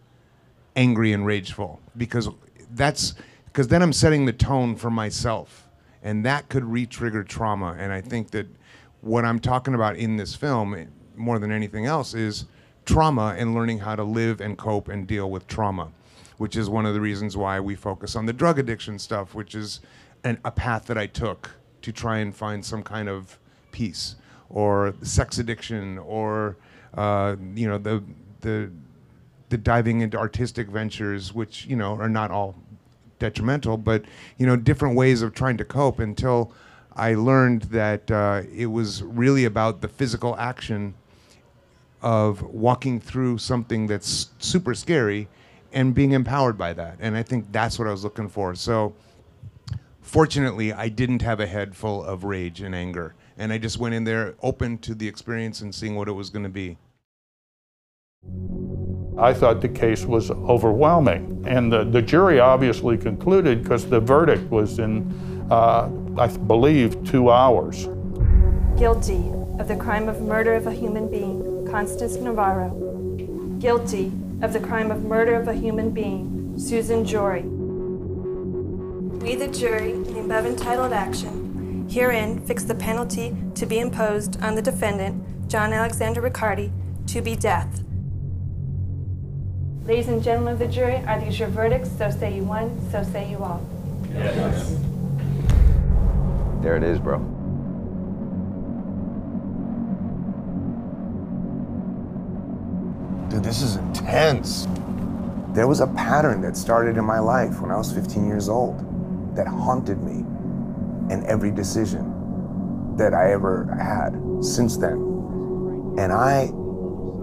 angry 0.76 1.12
and 1.12 1.24
rageful, 1.24 1.80
because 1.96 2.28
that's 2.74 3.14
because 3.46 3.68
then 3.68 3.82
I'm 3.82 3.92
setting 3.92 4.26
the 4.26 4.32
tone 4.32 4.76
for 4.76 4.90
myself, 4.90 5.68
and 6.02 6.24
that 6.24 6.48
could 6.48 6.64
re-trigger 6.64 7.24
trauma, 7.24 7.76
and 7.78 7.92
I 7.92 8.00
think 8.00 8.30
that 8.32 8.46
what 9.00 9.24
I'm 9.24 9.38
talking 9.38 9.74
about 9.74 9.96
in 9.96 10.16
this 10.16 10.34
film, 10.34 10.74
eh, 10.74 10.86
more 11.16 11.38
than 11.38 11.52
anything 11.52 11.86
else, 11.86 12.14
is 12.14 12.46
trauma 12.88 13.34
and 13.36 13.54
learning 13.54 13.80
how 13.80 13.94
to 13.94 14.02
live 14.02 14.40
and 14.40 14.56
cope 14.56 14.88
and 14.88 15.06
deal 15.06 15.30
with 15.30 15.46
trauma, 15.46 15.92
which 16.38 16.56
is 16.56 16.70
one 16.70 16.86
of 16.86 16.94
the 16.94 17.00
reasons 17.00 17.36
why 17.36 17.60
we 17.60 17.74
focus 17.74 18.16
on 18.16 18.24
the 18.24 18.32
drug 18.32 18.58
addiction 18.58 18.98
stuff, 18.98 19.34
which 19.34 19.54
is 19.54 19.80
an, 20.24 20.38
a 20.42 20.50
path 20.50 20.86
that 20.86 20.96
I 20.96 21.06
took 21.06 21.50
to 21.82 21.92
try 21.92 22.18
and 22.18 22.34
find 22.34 22.64
some 22.64 22.82
kind 22.82 23.08
of 23.08 23.38
peace, 23.72 24.16
or 24.48 24.94
sex 25.02 25.38
addiction, 25.38 25.98
or 25.98 26.56
uh, 26.94 27.36
you 27.54 27.68
know 27.68 27.76
the 27.76 28.02
the 28.40 28.70
the 29.50 29.58
diving 29.58 30.00
into 30.00 30.18
artistic 30.18 30.68
ventures, 30.68 31.34
which 31.34 31.66
you 31.66 31.76
know 31.76 31.94
are 31.96 32.08
not 32.08 32.30
all 32.30 32.54
detrimental, 33.18 33.76
but 33.76 34.02
you 34.38 34.46
know 34.46 34.56
different 34.56 34.96
ways 34.96 35.20
of 35.20 35.34
trying 35.34 35.58
to 35.58 35.64
cope 35.64 35.98
until 35.98 36.52
I 36.96 37.14
learned 37.14 37.62
that 37.64 38.10
uh, 38.10 38.42
it 38.50 38.66
was 38.66 39.02
really 39.02 39.44
about 39.44 39.82
the 39.82 39.88
physical 39.88 40.34
action 40.38 40.94
of 42.02 42.42
walking 42.42 43.00
through 43.00 43.38
something 43.38 43.86
that's 43.86 44.30
super 44.38 44.74
scary 44.74 45.28
and 45.72 45.94
being 45.94 46.12
empowered 46.12 46.56
by 46.56 46.72
that. 46.72 46.96
And 47.00 47.16
I 47.16 47.22
think 47.22 47.50
that's 47.52 47.78
what 47.78 47.88
I 47.88 47.90
was 47.90 48.04
looking 48.04 48.28
for. 48.28 48.54
So 48.54 48.94
fortunately, 50.00 50.72
I 50.72 50.88
didn't 50.88 51.22
have 51.22 51.40
a 51.40 51.46
head 51.46 51.76
full 51.76 52.02
of 52.04 52.24
rage 52.24 52.60
and 52.60 52.74
anger. 52.74 53.14
And 53.36 53.52
I 53.52 53.58
just 53.58 53.78
went 53.78 53.94
in 53.94 54.04
there 54.04 54.34
open 54.42 54.78
to 54.78 54.94
the 54.94 55.06
experience 55.06 55.60
and 55.60 55.74
seeing 55.74 55.94
what 55.94 56.08
it 56.08 56.12
was 56.12 56.30
going 56.30 56.44
to 56.44 56.48
be. 56.48 56.78
I 59.18 59.34
thought 59.34 59.60
the 59.60 59.68
case 59.68 60.04
was 60.04 60.30
overwhelming. 60.30 61.44
And 61.46 61.72
the, 61.72 61.84
the 61.84 62.02
jury 62.02 62.40
obviously 62.40 62.96
concluded 62.96 63.62
because 63.62 63.86
the 63.86 64.00
verdict 64.00 64.48
was 64.50 64.78
in, 64.78 65.12
uh, 65.50 65.90
I 66.16 66.26
believe, 66.28 67.02
two 67.04 67.30
hours. 67.30 67.88
Guilty 68.76 69.32
of 69.58 69.66
the 69.66 69.76
crime 69.76 70.08
of 70.08 70.20
murder 70.20 70.54
of 70.54 70.68
a 70.68 70.72
human 70.72 71.10
being, 71.10 71.42
Constance 71.70 72.16
Navarro. 72.16 72.70
Guilty 73.58 74.10
of 74.40 74.52
the 74.54 74.60
crime 74.60 74.90
of 74.90 75.04
murder 75.04 75.34
of 75.34 75.48
a 75.48 75.52
human 75.52 75.90
being, 75.90 76.54
Susan 76.58 77.04
Jory. 77.04 77.42
We, 79.18 79.34
the 79.34 79.48
jury, 79.48 79.92
in 79.92 80.14
the 80.14 80.20
above 80.20 80.46
entitled 80.46 80.92
action, 80.92 81.86
herein 81.90 82.40
fix 82.46 82.64
the 82.64 82.74
penalty 82.74 83.36
to 83.54 83.66
be 83.66 83.80
imposed 83.80 84.40
on 84.42 84.54
the 84.54 84.62
defendant, 84.62 85.48
John 85.48 85.72
Alexander 85.74 86.22
Riccardi, 86.22 86.72
to 87.08 87.20
be 87.20 87.36
death. 87.36 87.82
Ladies 89.84 90.08
and 90.08 90.22
gentlemen 90.22 90.54
of 90.54 90.58
the 90.58 90.68
jury, 90.68 90.96
are 91.06 91.20
these 91.20 91.38
your 91.38 91.48
verdicts? 91.48 91.90
So 91.98 92.10
say 92.10 92.34
you 92.36 92.44
one, 92.44 92.90
so 92.90 93.02
say 93.02 93.30
you 93.30 93.38
all. 93.38 93.66
Yes. 94.12 94.78
There 96.62 96.76
it 96.76 96.82
is, 96.82 96.98
bro. 96.98 97.37
Dude, 103.38 103.46
this 103.46 103.62
is 103.62 103.76
intense. 103.76 104.66
there 105.54 105.68
was 105.68 105.78
a 105.78 105.86
pattern 105.86 106.40
that 106.40 106.56
started 106.56 106.96
in 106.96 107.04
my 107.04 107.20
life 107.20 107.60
when 107.60 107.70
I 107.70 107.76
was 107.76 107.92
15 107.92 108.26
years 108.26 108.48
old 108.48 108.76
that 109.36 109.46
haunted 109.46 110.02
me 110.02 110.24
in 111.14 111.24
every 111.24 111.52
decision 111.52 112.96
that 112.96 113.14
I 113.14 113.30
ever 113.30 113.72
had 113.78 114.10
since 114.44 114.76
then. 114.76 114.98
And 116.00 116.12
I, 116.12 116.50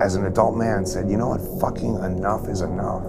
as 0.01 0.15
an 0.15 0.25
adult 0.25 0.55
man, 0.55 0.85
said, 0.85 1.09
you 1.09 1.17
know 1.17 1.27
what? 1.27 1.41
Fucking 1.59 1.95
enough 1.95 2.47
is 2.47 2.61
enough. 2.61 3.03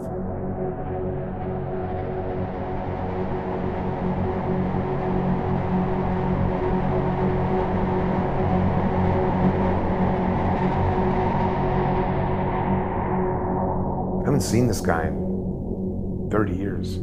Haven't 14.37 14.51
seen 14.51 14.67
this 14.67 14.83
guy 14.83 15.07
in 15.07 16.29
30 16.31 16.55
years. 16.55 16.99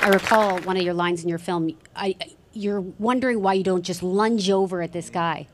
I 0.00 0.08
recall 0.08 0.60
one 0.60 0.78
of 0.78 0.82
your 0.82 0.94
lines 0.94 1.22
in 1.22 1.28
your 1.28 1.36
film. 1.36 1.76
I, 1.94 2.16
you're 2.54 2.80
wondering 2.80 3.42
why 3.42 3.52
you 3.52 3.64
don't 3.64 3.82
just 3.82 4.02
lunge 4.02 4.48
over 4.48 4.80
at 4.80 4.92
this 4.92 5.10
guy. 5.10 5.46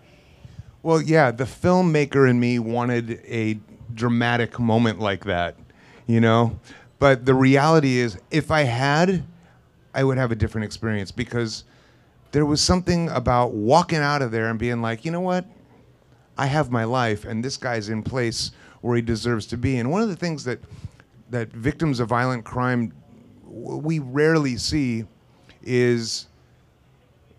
Well, 0.85 1.03
yeah, 1.03 1.33
the 1.33 1.45
filmmaker 1.45 2.31
in 2.31 2.39
me 2.39 2.61
wanted 2.61 3.21
a 3.27 3.59
dramatic 3.93 4.61
moment 4.61 5.01
like 5.01 5.25
that, 5.25 5.57
you 6.07 6.21
know? 6.21 6.61
But 7.01 7.27
the 7.27 7.35
reality 7.35 7.99
is, 7.99 8.19
if 8.31 8.53
I 8.53 8.63
had, 8.63 9.25
I 9.95 10.05
would 10.05 10.17
have 10.17 10.31
a 10.31 10.37
different 10.37 10.67
experience 10.67 11.11
because 11.11 11.65
there 12.33 12.47
was 12.47 12.61
something 12.61 13.09
about 13.11 13.53
walking 13.53 13.99
out 13.99 14.23
of 14.23 14.31
there 14.31 14.49
and 14.49 14.59
being 14.59 14.83
like, 14.83 15.05
you 15.05 15.11
know 15.11 15.21
what? 15.21 15.45
I 16.39 16.47
have 16.47 16.71
my 16.71 16.85
life, 16.85 17.25
and 17.25 17.45
this 17.45 17.57
guy's 17.57 17.89
in 17.89 18.03
place 18.03 18.53
where 18.81 18.97
he 18.97 19.03
deserves 19.03 19.47
to 19.47 19.57
be. 19.57 19.79
And 19.79 19.91
one 19.91 20.03
of 20.03 20.09
the 20.09 20.17
things 20.17 20.45
that 20.45 20.61
that 21.31 21.49
victims 21.53 22.01
of 22.01 22.09
violent 22.09 22.45
crime 22.45 22.93
we 23.47 23.99
rarely 23.99 24.57
see 24.57 25.05
is 25.63 26.27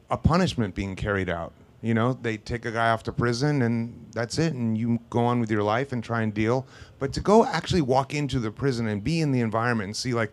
a 0.10 0.18
punishment 0.18 0.76
being 0.76 0.96
carried 0.96 1.30
out. 1.30 1.54
You 1.82 1.94
know, 1.94 2.14
they 2.14 2.38
take 2.38 2.66
a 2.66 2.72
guy 2.72 2.92
off 2.92 3.04
to 3.04 3.12
prison 3.12 3.64
and 3.64 4.08
that's 4.14 4.38
it, 4.38 4.54
and 4.54 4.78
you 4.78 5.00
go 5.10 5.26
on 5.26 5.40
with 5.40 5.50
your 5.50 5.64
life 5.64 5.92
and 5.92 6.04
try 6.04 6.22
and 6.22 6.34
deal. 6.34 6.68
But 7.00 7.12
to 7.14 7.22
go 7.22 7.44
actually 7.46 7.82
walk 7.82 8.14
into 8.14 8.40
the 8.40 8.52
prison 8.52 8.88
and 8.88 9.04
be 9.04 9.20
in 9.20 9.32
the 9.32 9.40
environment 9.40 9.88
and 9.88 9.96
see, 9.96 10.14
like, 10.14 10.32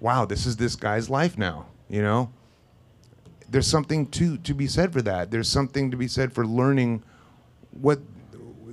wow, 0.00 0.24
this 0.24 0.44
is 0.44 0.56
this 0.56 0.74
guy's 0.74 1.08
life 1.08 1.38
now, 1.38 1.66
you 1.88 2.02
know? 2.02 2.32
There's 3.48 3.66
something 3.66 4.06
to, 4.08 4.36
to 4.38 4.54
be 4.54 4.66
said 4.66 4.92
for 4.92 5.02
that. 5.02 5.30
There's 5.30 5.48
something 5.48 5.90
to 5.90 5.96
be 5.96 6.08
said 6.08 6.32
for 6.32 6.46
learning 6.46 7.02
what, 7.70 8.00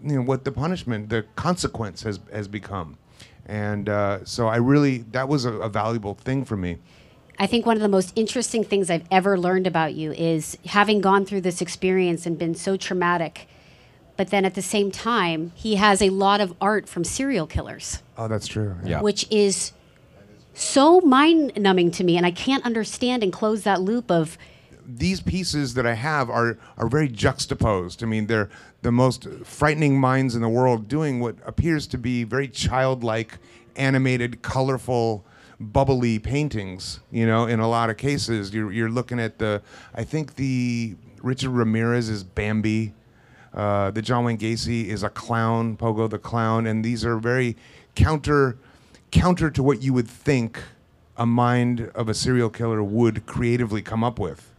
you 0.03 0.15
know, 0.17 0.21
what 0.21 0.43
the 0.43 0.51
punishment, 0.51 1.09
the 1.09 1.25
consequence 1.35 2.03
has, 2.03 2.19
has 2.31 2.47
become. 2.47 2.97
And 3.45 3.87
uh, 3.89 4.25
so 4.25 4.47
I 4.47 4.57
really, 4.57 4.99
that 5.11 5.27
was 5.27 5.45
a, 5.45 5.53
a 5.53 5.69
valuable 5.69 6.15
thing 6.15 6.45
for 6.45 6.57
me. 6.57 6.77
I 7.37 7.47
think 7.47 7.65
one 7.65 7.75
of 7.75 7.81
the 7.81 7.89
most 7.89 8.13
interesting 8.15 8.63
things 8.63 8.89
I've 8.89 9.05
ever 9.11 9.37
learned 9.37 9.67
about 9.67 9.93
you 9.93 10.13
is 10.13 10.57
having 10.65 11.01
gone 11.01 11.25
through 11.25 11.41
this 11.41 11.61
experience 11.61 12.25
and 12.25 12.37
been 12.37 12.55
so 12.55 12.77
traumatic, 12.77 13.47
but 14.15 14.29
then 14.29 14.45
at 14.45 14.55
the 14.55 14.61
same 14.61 14.89
time, 14.89 15.51
he 15.55 15.75
has 15.75 16.01
a 16.01 16.09
lot 16.09 16.39
of 16.39 16.53
art 16.61 16.87
from 16.87 17.03
serial 17.03 17.45
killers, 17.45 18.01
Oh, 18.17 18.27
that's 18.29 18.47
true. 18.47 18.75
Yeah. 18.85 19.01
Which 19.01 19.29
is 19.29 19.73
so 20.53 21.01
mind 21.01 21.51
numbing 21.57 21.91
to 21.91 22.03
me. 22.03 22.15
And 22.15 22.25
I 22.25 22.31
can't 22.31 22.65
understand 22.65 23.23
and 23.23 23.33
close 23.33 23.63
that 23.63 23.81
loop 23.81 24.09
of 24.09 24.37
these 24.87 25.21
pieces 25.21 25.73
that 25.73 25.85
I 25.85 25.93
have 25.93 26.29
are 26.29 26.57
are 26.77 26.87
very 26.87 27.07
juxtaposed. 27.07 28.03
I 28.03 28.05
mean, 28.05 28.27
they're 28.27 28.49
the 28.81 28.91
most 28.91 29.27
frightening 29.43 29.99
minds 29.99 30.35
in 30.35 30.41
the 30.41 30.49
world 30.49 30.87
doing 30.87 31.19
what 31.19 31.35
appears 31.45 31.87
to 31.87 31.97
be 31.97 32.23
very 32.23 32.47
childlike, 32.47 33.39
animated, 33.75 34.41
colorful, 34.41 35.25
bubbly 35.59 36.19
paintings. 36.19 36.99
You 37.11 37.25
know, 37.25 37.45
in 37.45 37.59
a 37.59 37.67
lot 37.67 37.89
of 37.89 37.97
cases, 37.97 38.53
you're 38.53 38.71
you're 38.71 38.89
looking 38.89 39.19
at 39.19 39.39
the. 39.39 39.61
I 39.93 40.03
think 40.03 40.35
the 40.35 40.95
Richard 41.21 41.49
Ramirez 41.49 42.09
is 42.09 42.23
Bambi. 42.23 42.93
Uh, 43.53 43.89
the 43.91 44.01
John 44.01 44.25
Wayne 44.25 44.37
Gacy 44.37 44.87
is 44.87 45.01
a 45.01 45.09
clown, 45.09 45.77
Pogo 45.77 46.09
the 46.09 46.19
clown, 46.19 46.67
and 46.67 46.83
these 46.83 47.05
are 47.05 47.17
very 47.17 47.55
counter 47.95 48.57
counter 49.11 49.49
to 49.49 49.63
what 49.63 49.81
you 49.81 49.93
would 49.93 50.09
think 50.09 50.61
a 51.17 51.25
mind 51.25 51.89
of 51.95 52.09
a 52.09 52.13
serial 52.13 52.49
killer 52.49 52.83
would 52.83 53.25
creatively 53.25 53.81
come 53.81 54.03
up 54.03 54.19
with 54.19 54.51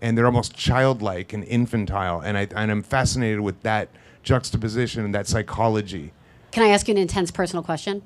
and 0.00 0.16
they're 0.16 0.26
almost 0.26 0.54
childlike 0.54 1.32
and 1.32 1.44
infantile. 1.44 2.20
And, 2.20 2.36
I, 2.36 2.48
and 2.54 2.70
I'm 2.70 2.82
fascinated 2.82 3.40
with 3.40 3.62
that 3.62 3.88
juxtaposition 4.22 5.04
and 5.04 5.14
that 5.14 5.26
psychology. 5.26 6.12
can 6.52 6.62
I 6.64 6.68
ask 6.68 6.88
you 6.88 6.92
an 6.92 6.98
intense 6.98 7.30
personal 7.30 7.62
question? 7.62 8.02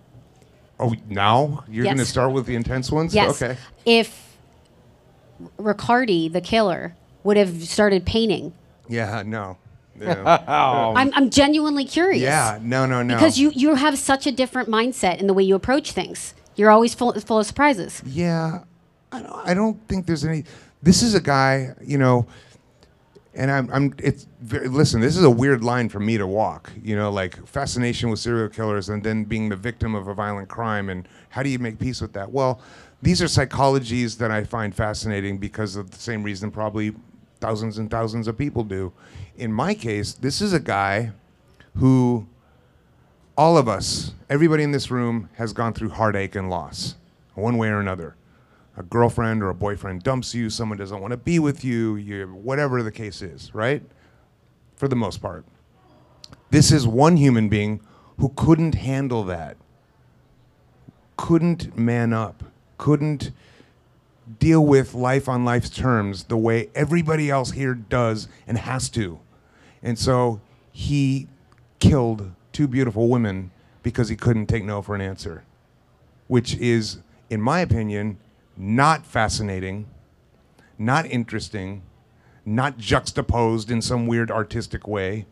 Oh, 0.78 0.94
now 1.08 1.64
you're 1.68 1.84
going 1.84 1.98
to 1.98 2.06
start 2.06 2.32
with 2.32 2.46
the 2.46 2.54
intense 2.54 2.90
ones? 2.90 3.14
Yes. 3.14 3.42
Okay. 3.42 3.58
If 3.84 4.36
Riccardi, 5.58 6.28
the 6.28 6.40
killer, 6.40 6.94
would 7.22 7.36
have 7.36 7.62
started 7.64 8.06
painting, 8.06 8.52
Yeah, 8.88 9.22
no. 9.26 9.56
Yeah. 10.00 10.38
Oh. 10.48 10.94
I'm, 10.96 11.12
I'm 11.12 11.28
genuinely 11.28 11.84
curious. 11.84 12.22
yeah, 12.22 12.58
no, 12.62 12.86
no, 12.86 13.02
no. 13.02 13.14
Because 13.14 13.38
you, 13.38 13.50
you 13.50 13.74
have 13.74 13.98
such 13.98 14.26
a 14.26 14.32
different 14.32 14.70
mindset 14.70 15.18
in 15.18 15.26
the 15.26 15.34
way 15.34 15.42
you 15.42 15.54
approach 15.54 15.92
things. 15.92 16.32
You're 16.56 16.70
always 16.70 16.94
full, 16.94 17.12
full 17.20 17.38
of 17.40 17.44
surprises. 17.46 18.02
Yeah, 18.06 18.60
I 19.12 19.20
don't, 19.20 19.48
I 19.48 19.52
don't 19.52 19.88
think 19.88 20.06
there's 20.06 20.24
any. 20.24 20.44
This 20.82 21.02
is 21.02 21.14
a 21.14 21.20
guy, 21.20 21.74
you 21.82 21.98
know, 21.98 22.26
and 23.34 23.50
I'm, 23.50 23.70
I'm. 23.72 23.94
It's 23.98 24.26
very, 24.40 24.68
listen. 24.68 25.00
This 25.00 25.16
is 25.16 25.24
a 25.24 25.30
weird 25.30 25.62
line 25.62 25.88
for 25.88 26.00
me 26.00 26.18
to 26.18 26.26
walk. 26.26 26.72
You 26.82 26.96
know, 26.96 27.10
like 27.10 27.46
fascination 27.46 28.10
with 28.10 28.18
serial 28.18 28.48
killers 28.48 28.88
and 28.88 29.02
then 29.02 29.24
being 29.24 29.48
the 29.48 29.56
victim 29.56 29.94
of 29.94 30.08
a 30.08 30.14
violent 30.14 30.48
crime, 30.48 30.88
and 30.88 31.06
how 31.28 31.42
do 31.42 31.48
you 31.48 31.58
make 31.58 31.78
peace 31.78 32.00
with 32.00 32.12
that? 32.14 32.30
Well, 32.32 32.60
these 33.02 33.22
are 33.22 33.26
psychologies 33.26 34.18
that 34.18 34.30
I 34.30 34.44
find 34.44 34.74
fascinating 34.74 35.38
because 35.38 35.76
of 35.76 35.90
the 35.90 35.98
same 35.98 36.22
reason 36.22 36.50
probably 36.50 36.94
thousands 37.40 37.78
and 37.78 37.90
thousands 37.90 38.26
of 38.26 38.36
people 38.36 38.64
do. 38.64 38.92
In 39.36 39.52
my 39.52 39.74
case, 39.74 40.12
this 40.12 40.40
is 40.40 40.52
a 40.52 40.60
guy 40.60 41.12
who 41.76 42.26
all 43.38 43.56
of 43.56 43.68
us, 43.68 44.12
everybody 44.28 44.62
in 44.62 44.72
this 44.72 44.90
room, 44.90 45.30
has 45.34 45.52
gone 45.52 45.72
through 45.72 45.90
heartache 45.90 46.34
and 46.34 46.50
loss, 46.50 46.96
one 47.34 47.56
way 47.56 47.68
or 47.68 47.80
another. 47.80 48.16
A 48.76 48.82
girlfriend 48.82 49.42
or 49.42 49.50
a 49.50 49.54
boyfriend 49.54 50.02
dumps 50.02 50.34
you, 50.34 50.48
someone 50.48 50.78
doesn't 50.78 51.00
want 51.00 51.10
to 51.12 51.16
be 51.16 51.38
with 51.38 51.64
you, 51.64 51.96
you 51.96 52.26
whatever 52.26 52.82
the 52.82 52.92
case 52.92 53.20
is, 53.20 53.54
right? 53.54 53.82
For 54.76 54.88
the 54.88 54.96
most 54.96 55.20
part. 55.20 55.44
This 56.50 56.72
is 56.72 56.86
one 56.86 57.16
human 57.16 57.48
being 57.48 57.80
who 58.18 58.32
couldn't 58.36 58.74
handle 58.74 59.24
that, 59.24 59.56
couldn't 61.16 61.76
man 61.76 62.12
up, 62.12 62.44
couldn't 62.78 63.32
deal 64.38 64.64
with 64.64 64.94
life 64.94 65.28
on 65.28 65.44
life's 65.44 65.70
terms 65.70 66.24
the 66.24 66.36
way 66.36 66.70
everybody 66.74 67.30
else 67.30 67.52
here 67.52 67.74
does 67.74 68.28
and 68.46 68.58
has 68.58 68.88
to. 68.90 69.18
And 69.82 69.98
so 69.98 70.40
he 70.72 71.28
killed 71.78 72.30
two 72.52 72.68
beautiful 72.68 73.08
women 73.08 73.50
because 73.82 74.08
he 74.08 74.16
couldn't 74.16 74.46
take 74.46 74.64
no 74.64 74.82
for 74.82 74.94
an 74.94 75.00
answer, 75.00 75.44
which 76.28 76.54
is, 76.56 76.98
in 77.28 77.40
my 77.40 77.60
opinion, 77.60 78.18
not 78.60 79.06
fascinating, 79.06 79.86
not 80.78 81.06
interesting, 81.06 81.82
not 82.44 82.76
juxtaposed 82.76 83.70
in 83.70 83.80
some 83.80 84.06
weird 84.06 84.30
artistic 84.30 84.86
way. 84.86 85.26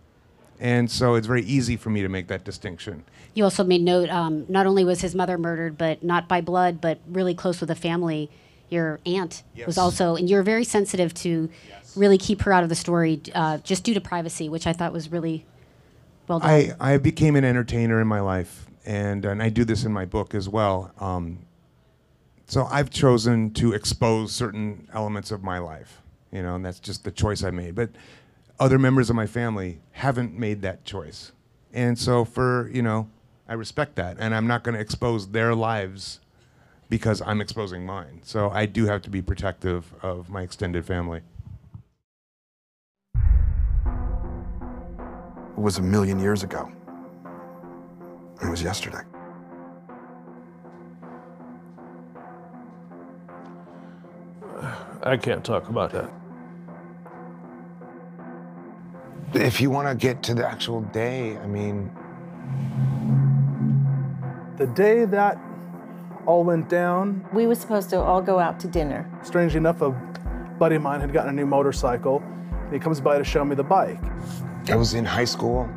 And 0.58 0.90
so 0.90 1.14
it's 1.14 1.26
very 1.26 1.42
easy 1.42 1.76
for 1.76 1.90
me 1.90 2.02
to 2.02 2.08
make 2.08 2.26
that 2.28 2.42
distinction. 2.42 3.04
You 3.35 3.44
also 3.44 3.62
made 3.62 3.82
note 3.82 4.08
um, 4.08 4.47
not 4.49 4.66
only 4.66 4.82
was 4.82 5.02
his 5.02 5.14
mother 5.14 5.38
murdered, 5.38 5.78
but 5.78 6.02
not 6.02 6.26
by 6.26 6.40
blood, 6.40 6.80
but 6.80 6.99
really 7.06 7.35
close 7.35 7.61
with 7.61 7.68
the 7.68 7.76
family. 7.76 8.30
Your 8.70 8.99
aunt 9.06 9.44
was 9.66 9.78
also, 9.78 10.16
and 10.16 10.28
you're 10.28 10.42
very 10.42 10.64
sensitive 10.64 11.14
to 11.14 11.49
really 11.97 12.18
keep 12.18 12.42
her 12.42 12.52
out 12.52 12.62
of 12.62 12.68
the 12.68 12.75
story 12.75 13.20
uh, 13.35 13.58
just 13.58 13.85
due 13.85 13.94
to 13.94 14.00
privacy, 14.00 14.49
which 14.49 14.66
I 14.66 14.73
thought 14.73 14.92
was 14.92 15.12
really 15.12 15.44
well 16.26 16.40
done. 16.40 16.50
I, 16.50 16.75
I 16.80 16.97
became 16.99 17.37
an 17.37 17.44
entertainer 17.44 18.00
in 18.00 18.08
my 18.08 18.20
life, 18.20 18.66
and, 18.85 19.25
and 19.25 19.42
I 19.42 19.49
do 19.49 19.64
this 19.64 19.85
in 19.85 19.92
my 19.92 20.04
book 20.04 20.35
as 20.35 20.49
well. 20.49 20.92
Um, 20.99 21.38
so 22.49 22.67
I've 22.71 22.88
chosen 22.88 23.50
to 23.52 23.75
expose 23.75 24.33
certain 24.33 24.88
elements 24.95 25.31
of 25.31 25.45
my 25.45 25.59
life, 25.59 26.00
you 26.33 26.43
know, 26.43 26.55
and 26.55 26.64
that's 26.64 26.81
just 26.81 27.05
the 27.05 27.11
choice 27.11 27.45
I 27.45 27.50
made. 27.50 27.75
But 27.75 27.90
other 28.59 28.78
members 28.78 29.11
of 29.11 29.17
my 29.17 29.26
family 29.26 29.81
haven't 29.93 30.37
made 30.37 30.62
that 30.62 30.87
choice. 30.87 31.33
And 31.75 31.99
so, 31.99 32.25
for, 32.25 32.71
you 32.73 32.81
know, 32.81 33.11
I 33.47 33.52
respect 33.52 33.97
that, 33.97 34.17
and 34.19 34.35
I'm 34.35 34.47
not 34.47 34.64
going 34.64 34.75
to 34.75 34.81
expose 34.81 35.28
their 35.28 35.55
lives 35.55 36.21
because 36.88 37.21
I'm 37.21 37.43
exposing 37.43 37.85
mine. 37.85 38.21
So 38.25 38.49
I 38.49 38.64
do 38.64 38.87
have 38.87 39.02
to 39.02 39.11
be 39.11 39.21
protective 39.21 39.93
of 40.02 40.31
my 40.31 40.40
extended 40.40 40.87
family. 40.87 41.21
It 43.14 43.21
was 45.61 45.76
a 45.76 45.83
million 45.83 46.19
years 46.19 46.43
ago. 46.43 46.73
It 48.43 48.49
was 48.49 48.62
yesterday. 48.62 49.02
I 55.08 55.16
can't 55.16 55.42
talk 55.42 55.68
about 55.68 55.90
that. 55.92 56.10
If 59.34 59.60
you 59.60 59.70
want 59.70 59.88
to 59.88 59.94
get 59.94 60.22
to 60.24 60.34
the 60.34 60.46
actual 60.46 60.82
day, 60.82 61.36
I 61.38 61.46
mean, 61.46 61.90
The 64.58 64.66
day 64.66 65.04
that 65.04 65.38
all 66.26 66.42
went 66.44 66.68
down, 66.68 67.24
We 67.32 67.46
were 67.46 67.54
supposed 67.54 67.90
to 67.90 68.00
all 68.00 68.20
go 68.20 68.38
out 68.38 68.58
to 68.60 68.68
dinner. 68.68 69.08
strangely 69.22 69.58
enough, 69.58 69.80
a 69.82 69.90
buddy 70.58 70.76
of 70.76 70.82
mine 70.82 71.00
had 71.00 71.12
gotten 71.12 71.30
a 71.30 71.32
new 71.32 71.46
motorcycle. 71.46 72.22
And 72.64 72.72
he 72.72 72.78
comes 72.78 73.00
by 73.00 73.16
to 73.18 73.24
show 73.24 73.44
me 73.44 73.54
the 73.54 73.64
bike. 73.64 74.00
I 74.68 74.76
was 74.76 74.92
in 74.94 75.04
high 75.04 75.24
school. 75.24 75.68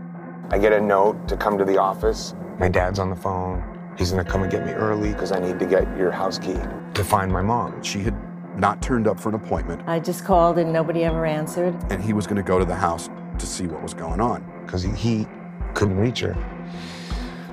I 0.50 0.57
get 0.57 0.73
a 0.73 0.81
note 0.81 1.27
to 1.29 1.38
come 1.38 1.57
to 1.57 1.63
the 1.63 1.77
office. 1.77 2.35
My 2.59 2.67
dad's 2.67 3.00
on 3.00 3.09
the 3.09 3.15
phone. 3.15 3.63
He's 3.97 4.11
gonna 4.11 4.25
come 4.25 4.41
and 4.43 4.51
get 4.51 4.65
me 4.65 4.73
early 4.73 5.13
because 5.13 5.31
I 5.31 5.39
need 5.39 5.59
to 5.59 5.65
get 5.65 5.83
your 5.97 6.11
house 6.11 6.38
key 6.39 6.59
to 6.95 7.03
find 7.03 7.31
my 7.31 7.41
mom. 7.41 7.81
She 7.83 8.00
had 8.00 8.15
not 8.55 8.81
turned 8.81 9.08
up 9.08 9.20
for 9.20 9.29
an 9.29 9.36
appointment, 9.36 9.81
I 9.88 10.00
just 10.00 10.25
called 10.25 10.58
and 10.58 10.72
nobody 10.74 11.03
ever 11.03 11.25
answered. 11.25 11.75
and 11.89 12.03
he 12.03 12.13
was 12.13 12.25
going 12.27 12.38
to 12.38 12.43
go 12.43 12.60
to 12.60 12.65
the 12.65 12.75
house 12.75 13.10
to 13.39 13.46
see 13.46 13.67
what 13.67 13.81
was 13.81 13.93
going 13.93 14.20
on. 14.20 14.43
because 14.65 14.84
he, 14.84 14.91
he 14.91 15.27
couldn't 15.74 15.98
reach 15.98 16.20
her. 16.20 16.36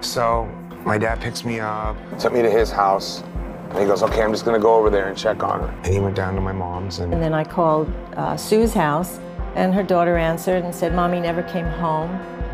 So 0.00 0.46
my 0.84 0.98
dad 0.98 1.20
picks 1.20 1.44
me 1.44 1.60
up, 1.60 1.96
took 2.18 2.32
me 2.32 2.42
to 2.42 2.50
his 2.50 2.70
house, 2.70 3.22
and 3.70 3.78
he 3.78 3.84
goes, 3.84 4.02
"Okay, 4.02 4.22
I'm 4.22 4.32
just 4.32 4.44
gonna 4.44 4.58
go 4.58 4.74
over 4.76 4.90
there 4.90 5.08
and 5.08 5.16
check 5.16 5.42
on 5.42 5.60
her." 5.60 5.74
And 5.84 5.92
he 5.92 6.00
went 6.00 6.16
down 6.16 6.34
to 6.34 6.40
my 6.40 6.52
mom's, 6.52 7.00
and 7.00 7.12
And 7.12 7.22
then 7.22 7.34
I 7.34 7.44
called 7.44 7.92
uh, 8.16 8.36
Sue's 8.36 8.72
house, 8.72 9.18
and 9.54 9.74
her 9.74 9.82
daughter 9.82 10.16
answered 10.16 10.64
and 10.64 10.74
said, 10.74 10.94
Mommy 10.94 11.20
never 11.20 11.42
came 11.42 11.66
home. 11.66 12.08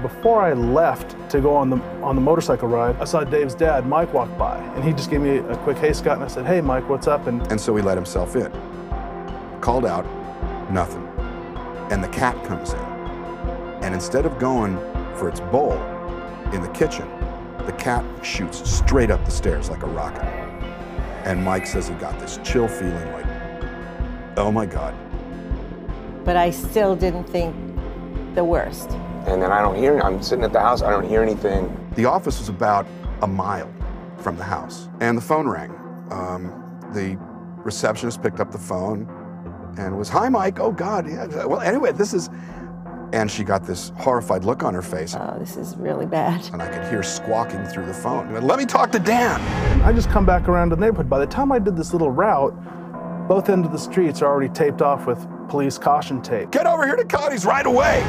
Before 0.04 0.42
I 0.42 0.52
left 0.52 1.16
to 1.30 1.40
go 1.40 1.56
on 1.56 1.70
the 1.70 1.78
on 2.02 2.14
the 2.14 2.20
motorcycle 2.20 2.68
ride, 2.68 2.94
I 3.00 3.04
saw 3.04 3.25
Dave's 3.25 3.54
dad, 3.54 3.87
Mike, 3.87 4.12
walk 4.12 4.28
by, 4.37 4.58
and 4.75 4.84
he 4.84 4.92
just 4.92 5.08
gave 5.08 5.23
me 5.23 5.38
a 5.38 5.56
quick 5.64 5.78
"Hey, 5.78 5.94
Scott," 5.94 6.16
and 6.16 6.25
I 6.25 6.26
said, 6.26 6.44
"Hey, 6.44 6.61
Mike, 6.61 6.87
what's 6.90 7.06
up?" 7.06 7.26
And 7.26 7.40
And 7.50 7.58
so 7.58 7.75
he 7.75 7.80
let 7.80 7.96
himself 7.96 8.37
in. 8.37 8.52
Called 9.62 9.87
out, 9.87 10.04
nothing. 10.70 11.08
And 11.90 12.04
the 12.04 12.08
cat 12.08 12.37
comes 12.44 12.75
in. 12.75 12.84
And 13.80 13.94
instead 13.94 14.26
of 14.26 14.38
going 14.38 14.76
for 15.16 15.30
its 15.30 15.40
bowl 15.40 15.73
in 16.52 16.61
the 16.61 16.73
kitchen, 16.75 17.08
the 17.64 17.73
cat 17.73 18.04
shoots 18.23 18.58
straight 18.70 19.11
up 19.11 19.25
the 19.25 19.30
stairs 19.30 19.70
like 19.70 19.84
a 19.84 19.87
rocket. 19.87 20.28
And 21.25 21.42
Mike 21.42 21.66
says 21.66 21.88
he 21.88 21.94
got 21.94 22.20
this 22.20 22.38
chill 22.44 22.68
feeling 22.68 23.11
like, 23.14 23.26
oh 24.37 24.52
my 24.52 24.66
God. 24.66 24.94
But 26.26 26.37
I 26.37 26.50
still 26.50 26.94
didn't 26.94 27.25
think 27.25 27.56
the 28.34 28.44
worst. 28.44 28.90
And 29.26 29.40
then 29.42 29.52
I 29.52 29.60
don't 29.60 29.76
hear. 29.76 30.00
I'm 30.00 30.22
sitting 30.22 30.44
at 30.44 30.52
the 30.52 30.60
house. 30.60 30.82
I 30.82 30.90
don't 30.90 31.08
hear 31.08 31.22
anything. 31.22 31.74
The 31.96 32.04
office 32.04 32.38
was 32.38 32.48
about 32.48 32.86
a 33.22 33.26
mile 33.26 33.72
from 34.18 34.36
the 34.36 34.44
house, 34.44 34.88
and 35.00 35.16
the 35.16 35.22
phone 35.22 35.48
rang. 35.48 35.70
Um, 36.10 36.60
the 36.92 37.16
receptionist 37.64 38.22
picked 38.22 38.40
up 38.40 38.50
the 38.52 38.58
phone 38.58 39.08
and 39.78 39.96
was, 39.96 40.08
"Hi, 40.08 40.28
Mike. 40.28 40.60
Oh 40.60 40.72
God, 40.72 41.08
yeah. 41.08 41.44
Well, 41.44 41.60
anyway, 41.60 41.92
this 41.92 42.14
is." 42.14 42.30
And 43.12 43.30
she 43.30 43.44
got 43.44 43.64
this 43.64 43.92
horrified 43.96 44.44
look 44.44 44.64
on 44.64 44.74
her 44.74 44.82
face. 44.82 45.14
Oh, 45.14 45.36
this 45.38 45.56
is 45.56 45.76
really 45.76 46.06
bad. 46.06 46.48
And 46.52 46.60
I 46.60 46.66
could 46.68 46.84
hear 46.88 47.04
squawking 47.04 47.64
through 47.66 47.86
the 47.86 47.94
phone. 47.94 48.34
Let 48.44 48.58
me 48.58 48.64
talk 48.66 48.90
to 48.90 48.98
Dan. 48.98 49.40
I 49.82 49.92
just 49.92 50.10
come 50.10 50.26
back 50.26 50.48
around 50.48 50.70
to 50.70 50.76
the 50.76 50.80
neighborhood. 50.80 51.08
By 51.08 51.20
the 51.20 51.26
time 51.26 51.52
I 51.52 51.60
did 51.60 51.76
this 51.76 51.92
little 51.92 52.10
route, 52.10 52.52
both 53.28 53.50
ends 53.50 53.66
of 53.66 53.72
the 53.72 53.78
streets 53.78 54.20
are 54.20 54.26
already 54.26 54.52
taped 54.52 54.82
off 54.82 55.06
with 55.06 55.28
police 55.48 55.78
caution 55.78 56.22
tape. 56.22 56.50
Get 56.50 56.66
over 56.66 56.86
here 56.86 56.96
to 56.96 57.04
Connie's 57.04 57.46
right 57.46 57.66
away. 57.66 58.02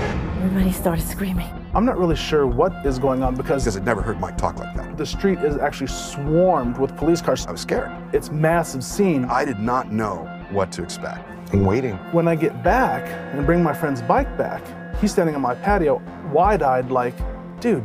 Everybody 0.46 0.72
started 0.72 1.02
screaming. 1.04 1.50
I'm 1.74 1.86
not 1.86 1.98
really 1.98 2.16
sure 2.16 2.46
what 2.46 2.72
is 2.86 3.00
going 3.00 3.24
on 3.24 3.34
because 3.34 3.64
Because 3.64 3.78
I'd 3.78 3.84
never 3.84 4.04
heard 4.04 4.20
Mike 4.20 4.38
talk 4.38 4.60
like 4.60 4.76
that. 4.76 4.96
the 4.96 5.04
street 5.06 5.40
is 5.40 5.58
actually 5.58 5.88
swarmed 5.88 6.78
with 6.78 6.96
police 6.96 7.20
cars. 7.20 7.48
I 7.48 7.52
was 7.52 7.62
scared. 7.62 7.92
It's 8.14 8.30
massive 8.30 8.84
scene. 8.84 9.26
I 9.26 9.44
did 9.44 9.58
not 9.58 9.92
know 9.92 10.18
what 10.52 10.72
to 10.74 10.84
expect. 10.84 11.28
I'm 11.52 11.66
waiting. 11.66 11.96
When 12.12 12.28
I 12.28 12.36
get 12.36 12.62
back 12.64 13.08
and 13.34 13.44
bring 13.44 13.64
my 13.64 13.74
friend's 13.74 14.04
bike 14.04 14.38
back, 14.38 14.62
he's 15.02 15.12
standing 15.12 15.34
on 15.34 15.42
my 15.42 15.56
patio, 15.56 16.00
wide-eyed, 16.32 16.92
like, 16.92 17.16
dude. 17.60 17.84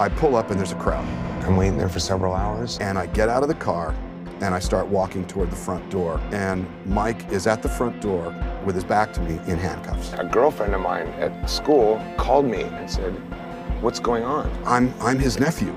I 0.00 0.08
pull 0.08 0.34
up 0.34 0.50
and 0.50 0.58
there's 0.58 0.72
a 0.72 0.76
crowd. 0.76 1.06
I'm 1.44 1.56
waiting 1.56 1.78
there 1.78 1.88
for 1.88 2.00
several 2.00 2.34
hours. 2.34 2.78
And 2.80 2.98
I 2.98 3.06
get 3.06 3.28
out 3.28 3.44
of 3.44 3.48
the 3.48 3.54
car 3.54 3.94
and 4.40 4.54
I 4.54 4.58
start 4.58 4.86
walking 4.86 5.26
toward 5.26 5.50
the 5.50 5.56
front 5.56 5.88
door. 5.90 6.20
And 6.32 6.66
Mike 6.86 7.30
is 7.30 7.46
at 7.46 7.62
the 7.62 7.68
front 7.68 8.00
door 8.00 8.34
with 8.64 8.74
his 8.74 8.84
back 8.84 9.12
to 9.14 9.20
me 9.20 9.34
in 9.50 9.58
handcuffs. 9.58 10.12
A 10.14 10.24
girlfriend 10.24 10.74
of 10.74 10.80
mine 10.80 11.06
at 11.18 11.48
school 11.48 12.02
called 12.16 12.46
me 12.46 12.62
and 12.62 12.90
said, 12.90 13.12
"What's 13.82 14.00
going 14.00 14.24
on?" 14.24 14.50
I'm, 14.64 14.92
I'm 15.00 15.18
his 15.18 15.38
nephew. 15.38 15.72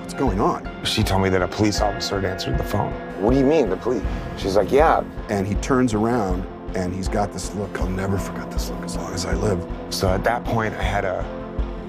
What's 0.00 0.14
going 0.14 0.40
on? 0.40 0.68
She 0.84 1.02
told 1.02 1.22
me 1.22 1.28
that 1.30 1.42
a 1.42 1.48
police 1.48 1.80
officer 1.80 2.20
had 2.20 2.24
answered 2.24 2.58
the 2.58 2.64
phone. 2.64 2.92
What 3.20 3.32
do 3.32 3.38
you 3.38 3.46
mean, 3.46 3.68
the 3.68 3.76
police? 3.76 4.02
She's 4.36 4.56
like, 4.56 4.72
"Yeah." 4.72 5.04
And 5.28 5.46
he 5.46 5.54
turns 5.56 5.94
around 5.94 6.46
and 6.74 6.94
he's 6.94 7.08
got 7.08 7.32
this 7.32 7.54
look. 7.54 7.80
I'll 7.80 7.88
never 7.88 8.18
forget 8.18 8.50
this 8.50 8.70
look 8.70 8.82
as 8.82 8.96
long 8.96 9.12
as 9.12 9.26
I 9.26 9.34
live. 9.34 9.62
So 9.90 10.08
at 10.08 10.24
that 10.24 10.44
point, 10.44 10.74
I 10.74 10.82
had 10.82 11.04
a 11.04 11.24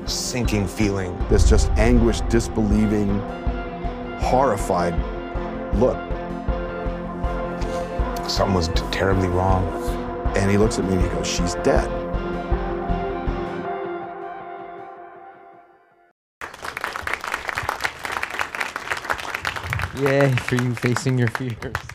sinking 0.06 0.68
feeling. 0.68 1.18
This 1.30 1.50
just 1.50 1.70
anguished, 1.72 2.28
disbelieving, 2.28 3.20
horrified 4.20 4.94
look. 5.80 5.98
Something 8.30 8.56
was 8.56 8.70
terribly 8.92 9.28
wrong. 9.28 9.66
And 10.36 10.50
he 10.50 10.58
looks 10.58 10.80
at 10.80 10.86
me 10.86 10.94
and 10.94 11.02
he 11.02 11.10
goes, 11.10 11.28
She's 11.28 11.56
dead. 11.56 11.90
Yay 20.00 20.32
for 20.32 20.56
you 20.56 20.74
facing 20.76 21.20
your 21.20 21.28
fears. 21.30 21.93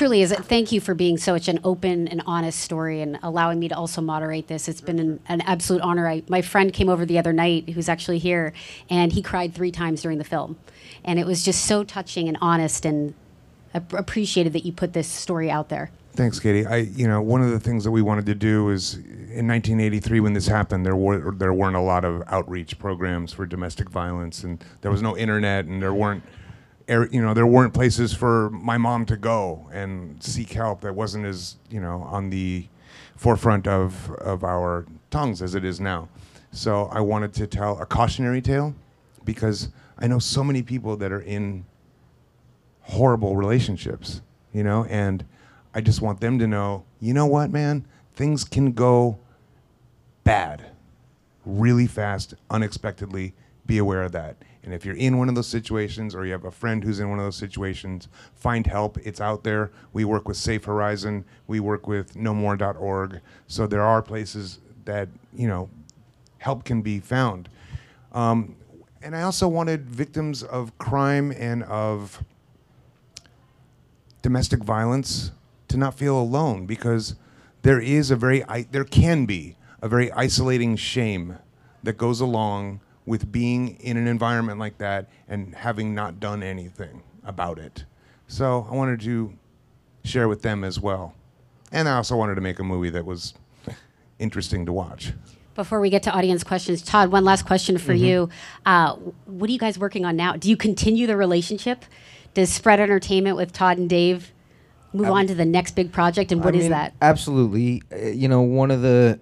Truly 0.00 0.22
is. 0.22 0.32
Thank 0.32 0.72
you 0.72 0.80
for 0.80 0.94
being 0.94 1.18
such 1.18 1.46
an 1.46 1.60
open 1.62 2.08
and 2.08 2.22
honest 2.24 2.60
story 2.60 3.02
and 3.02 3.18
allowing 3.22 3.60
me 3.60 3.68
to 3.68 3.76
also 3.76 4.00
moderate 4.00 4.46
this. 4.46 4.66
It's 4.66 4.80
been 4.80 4.98
an, 4.98 5.20
an 5.28 5.42
absolute 5.42 5.82
honor. 5.82 6.08
I, 6.08 6.22
my 6.26 6.40
friend 6.40 6.72
came 6.72 6.88
over 6.88 7.04
the 7.04 7.18
other 7.18 7.34
night, 7.34 7.68
who's 7.68 7.86
actually 7.86 8.18
here, 8.18 8.54
and 8.88 9.12
he 9.12 9.20
cried 9.20 9.54
three 9.54 9.70
times 9.70 10.00
during 10.00 10.16
the 10.16 10.24
film, 10.24 10.56
and 11.04 11.18
it 11.18 11.26
was 11.26 11.44
just 11.44 11.66
so 11.66 11.84
touching 11.84 12.28
and 12.28 12.38
honest, 12.40 12.86
and 12.86 13.12
ap- 13.74 13.92
appreciated 13.92 14.54
that 14.54 14.64
you 14.64 14.72
put 14.72 14.94
this 14.94 15.06
story 15.06 15.50
out 15.50 15.68
there. 15.68 15.90
Thanks, 16.14 16.40
Katie. 16.40 16.64
I, 16.64 16.76
you 16.76 17.06
know, 17.06 17.20
one 17.20 17.42
of 17.42 17.50
the 17.50 17.60
things 17.60 17.84
that 17.84 17.90
we 17.90 18.00
wanted 18.00 18.24
to 18.24 18.34
do 18.34 18.70
is 18.70 18.94
in 18.94 19.46
1983 19.46 20.20
when 20.20 20.32
this 20.32 20.46
happened, 20.46 20.86
there 20.86 20.96
were 20.96 21.30
there 21.32 21.52
weren't 21.52 21.76
a 21.76 21.80
lot 21.80 22.06
of 22.06 22.22
outreach 22.28 22.78
programs 22.78 23.34
for 23.34 23.44
domestic 23.44 23.90
violence, 23.90 24.44
and 24.44 24.64
there 24.80 24.90
was 24.90 25.02
no 25.02 25.14
internet, 25.14 25.66
and 25.66 25.82
there 25.82 25.92
weren't, 25.92 26.22
you 26.90 27.22
know, 27.22 27.34
there 27.34 27.46
weren't 27.46 27.72
places 27.72 28.12
for 28.12 28.50
my 28.50 28.76
mom 28.76 29.06
to 29.06 29.16
go 29.16 29.68
and 29.72 30.22
seek 30.22 30.52
help. 30.52 30.80
That 30.80 30.94
wasn't 30.94 31.24
as 31.24 31.56
you 31.70 31.80
know 31.80 32.02
on 32.02 32.30
the 32.30 32.66
forefront 33.16 33.66
of 33.66 34.10
of 34.12 34.42
our 34.44 34.86
tongues 35.10 35.40
as 35.42 35.54
it 35.54 35.64
is 35.64 35.80
now. 35.80 36.08
So 36.52 36.86
I 36.92 37.00
wanted 37.00 37.32
to 37.34 37.46
tell 37.46 37.80
a 37.80 37.86
cautionary 37.86 38.40
tale 38.42 38.74
because 39.24 39.68
I 39.98 40.08
know 40.08 40.18
so 40.18 40.42
many 40.42 40.62
people 40.62 40.96
that 40.96 41.12
are 41.12 41.20
in 41.20 41.64
horrible 42.80 43.36
relationships, 43.36 44.20
you 44.52 44.64
know, 44.64 44.84
and 44.86 45.24
I 45.74 45.80
just 45.80 46.02
want 46.02 46.20
them 46.20 46.38
to 46.40 46.46
know, 46.46 46.84
you 47.00 47.14
know 47.14 47.26
what, 47.26 47.50
man, 47.50 47.86
things 48.14 48.42
can 48.42 48.72
go 48.72 49.18
bad 50.24 50.66
really 51.46 51.86
fast, 51.86 52.34
unexpectedly. 52.50 53.34
Be 53.66 53.78
aware 53.78 54.02
of 54.02 54.12
that. 54.12 54.36
And 54.62 54.74
if 54.74 54.84
you're 54.84 54.96
in 54.96 55.16
one 55.16 55.28
of 55.28 55.34
those 55.34 55.48
situations 55.48 56.14
or 56.14 56.26
you 56.26 56.32
have 56.32 56.44
a 56.44 56.50
friend 56.50 56.84
who's 56.84 57.00
in 57.00 57.08
one 57.08 57.18
of 57.18 57.24
those 57.24 57.36
situations, 57.36 58.08
find 58.34 58.66
help. 58.66 58.98
It's 58.98 59.20
out 59.20 59.42
there. 59.42 59.70
We 59.92 60.04
work 60.04 60.28
with 60.28 60.36
Safe 60.36 60.64
Horizon, 60.64 61.24
we 61.46 61.60
work 61.60 61.86
with 61.86 62.14
nomore.org. 62.14 63.20
So 63.46 63.66
there 63.66 63.82
are 63.82 64.02
places 64.02 64.58
that, 64.84 65.08
you 65.34 65.48
know, 65.48 65.70
help 66.38 66.64
can 66.64 66.82
be 66.82 67.00
found. 67.00 67.48
Um, 68.12 68.56
and 69.02 69.16
I 69.16 69.22
also 69.22 69.48
wanted 69.48 69.88
victims 69.88 70.42
of 70.42 70.76
crime 70.78 71.32
and 71.32 71.62
of 71.64 72.22
domestic 74.22 74.62
violence 74.62 75.32
to 75.68 75.76
not 75.76 75.94
feel 75.94 76.18
alone 76.18 76.66
because 76.66 77.14
there 77.62 77.80
is 77.80 78.10
a 78.10 78.16
very 78.16 78.44
there 78.70 78.84
can 78.84 79.24
be 79.24 79.56
a 79.80 79.88
very 79.88 80.12
isolating 80.12 80.76
shame 80.76 81.38
that 81.82 81.96
goes 81.96 82.20
along 82.20 82.80
with 83.06 83.30
being 83.32 83.76
in 83.80 83.96
an 83.96 84.06
environment 84.06 84.58
like 84.58 84.78
that 84.78 85.08
and 85.28 85.54
having 85.54 85.94
not 85.94 86.20
done 86.20 86.42
anything 86.42 87.02
about 87.24 87.58
it. 87.58 87.84
So 88.28 88.66
I 88.70 88.74
wanted 88.74 89.00
to 89.00 89.32
share 90.04 90.28
with 90.28 90.42
them 90.42 90.64
as 90.64 90.78
well. 90.78 91.14
And 91.72 91.88
I 91.88 91.96
also 91.96 92.16
wanted 92.16 92.34
to 92.36 92.40
make 92.40 92.58
a 92.58 92.64
movie 92.64 92.90
that 92.90 93.04
was 93.04 93.34
interesting 94.18 94.66
to 94.66 94.72
watch. 94.72 95.12
Before 95.54 95.80
we 95.80 95.90
get 95.90 96.02
to 96.04 96.12
audience 96.12 96.44
questions, 96.44 96.82
Todd, 96.82 97.10
one 97.10 97.24
last 97.24 97.44
question 97.44 97.76
for 97.78 97.92
Mhm. 97.92 97.98
you. 97.98 98.28
Uh, 98.64 98.94
what 99.26 99.50
are 99.50 99.52
you 99.52 99.58
guys 99.58 99.78
working 99.78 100.04
on 100.04 100.16
now? 100.16 100.36
Do 100.36 100.48
you 100.48 100.56
continue 100.56 101.06
the 101.06 101.16
relationship? 101.16 101.84
Does 102.34 102.50
Spread 102.50 102.80
Entertainment 102.80 103.36
with 103.36 103.52
Todd 103.52 103.76
and 103.78 103.88
Dave 103.88 104.32
move 104.92 105.08
on 105.10 105.26
to 105.26 105.34
the 105.34 105.44
next 105.44 105.74
big 105.74 105.90
project? 105.92 106.30
And 106.32 106.42
what 106.44 106.54
I 106.54 106.58
is 106.58 106.62
mean, 106.64 106.70
that? 106.70 106.94
Absolutely. 107.02 107.82
Uh, 107.92 107.96
You 108.08 108.28
know, 108.28 108.40
one 108.42 108.70
of 108.70 108.82
the 108.82 109.18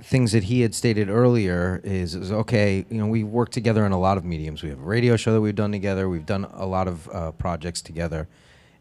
things 0.00 0.32
that 0.32 0.44
he 0.44 0.60
had 0.60 0.74
stated 0.74 1.08
earlier 1.08 1.80
is, 1.82 2.14
is 2.14 2.30
okay, 2.30 2.86
you 2.88 2.98
know, 2.98 3.06
we 3.06 3.24
work 3.24 3.50
together 3.50 3.84
in 3.84 3.92
a 3.92 3.98
lot 3.98 4.16
of 4.16 4.24
mediums. 4.24 4.62
We 4.62 4.68
have 4.70 4.78
a 4.78 4.84
radio 4.84 5.16
show 5.16 5.32
that 5.32 5.40
we've 5.40 5.54
done 5.54 5.72
together, 5.72 6.08
we've 6.08 6.26
done 6.26 6.44
a 6.52 6.66
lot 6.66 6.88
of 6.88 7.08
uh, 7.08 7.32
projects 7.32 7.82
together, 7.82 8.28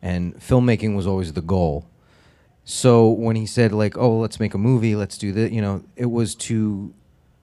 and 0.01 0.35
filmmaking 0.35 0.95
was 0.95 1.07
always 1.07 1.33
the 1.33 1.41
goal. 1.41 1.87
So 2.63 3.07
when 3.07 3.35
he 3.37 3.45
said 3.45 3.71
like, 3.71 3.97
"Oh, 3.97 4.17
let's 4.19 4.39
make 4.39 4.53
a 4.53 4.57
movie, 4.57 4.95
let's 4.95 5.17
do 5.17 5.31
that," 5.31 5.51
you 5.53 5.61
know, 5.61 5.83
it 5.95 6.07
was 6.07 6.35
to 6.35 6.93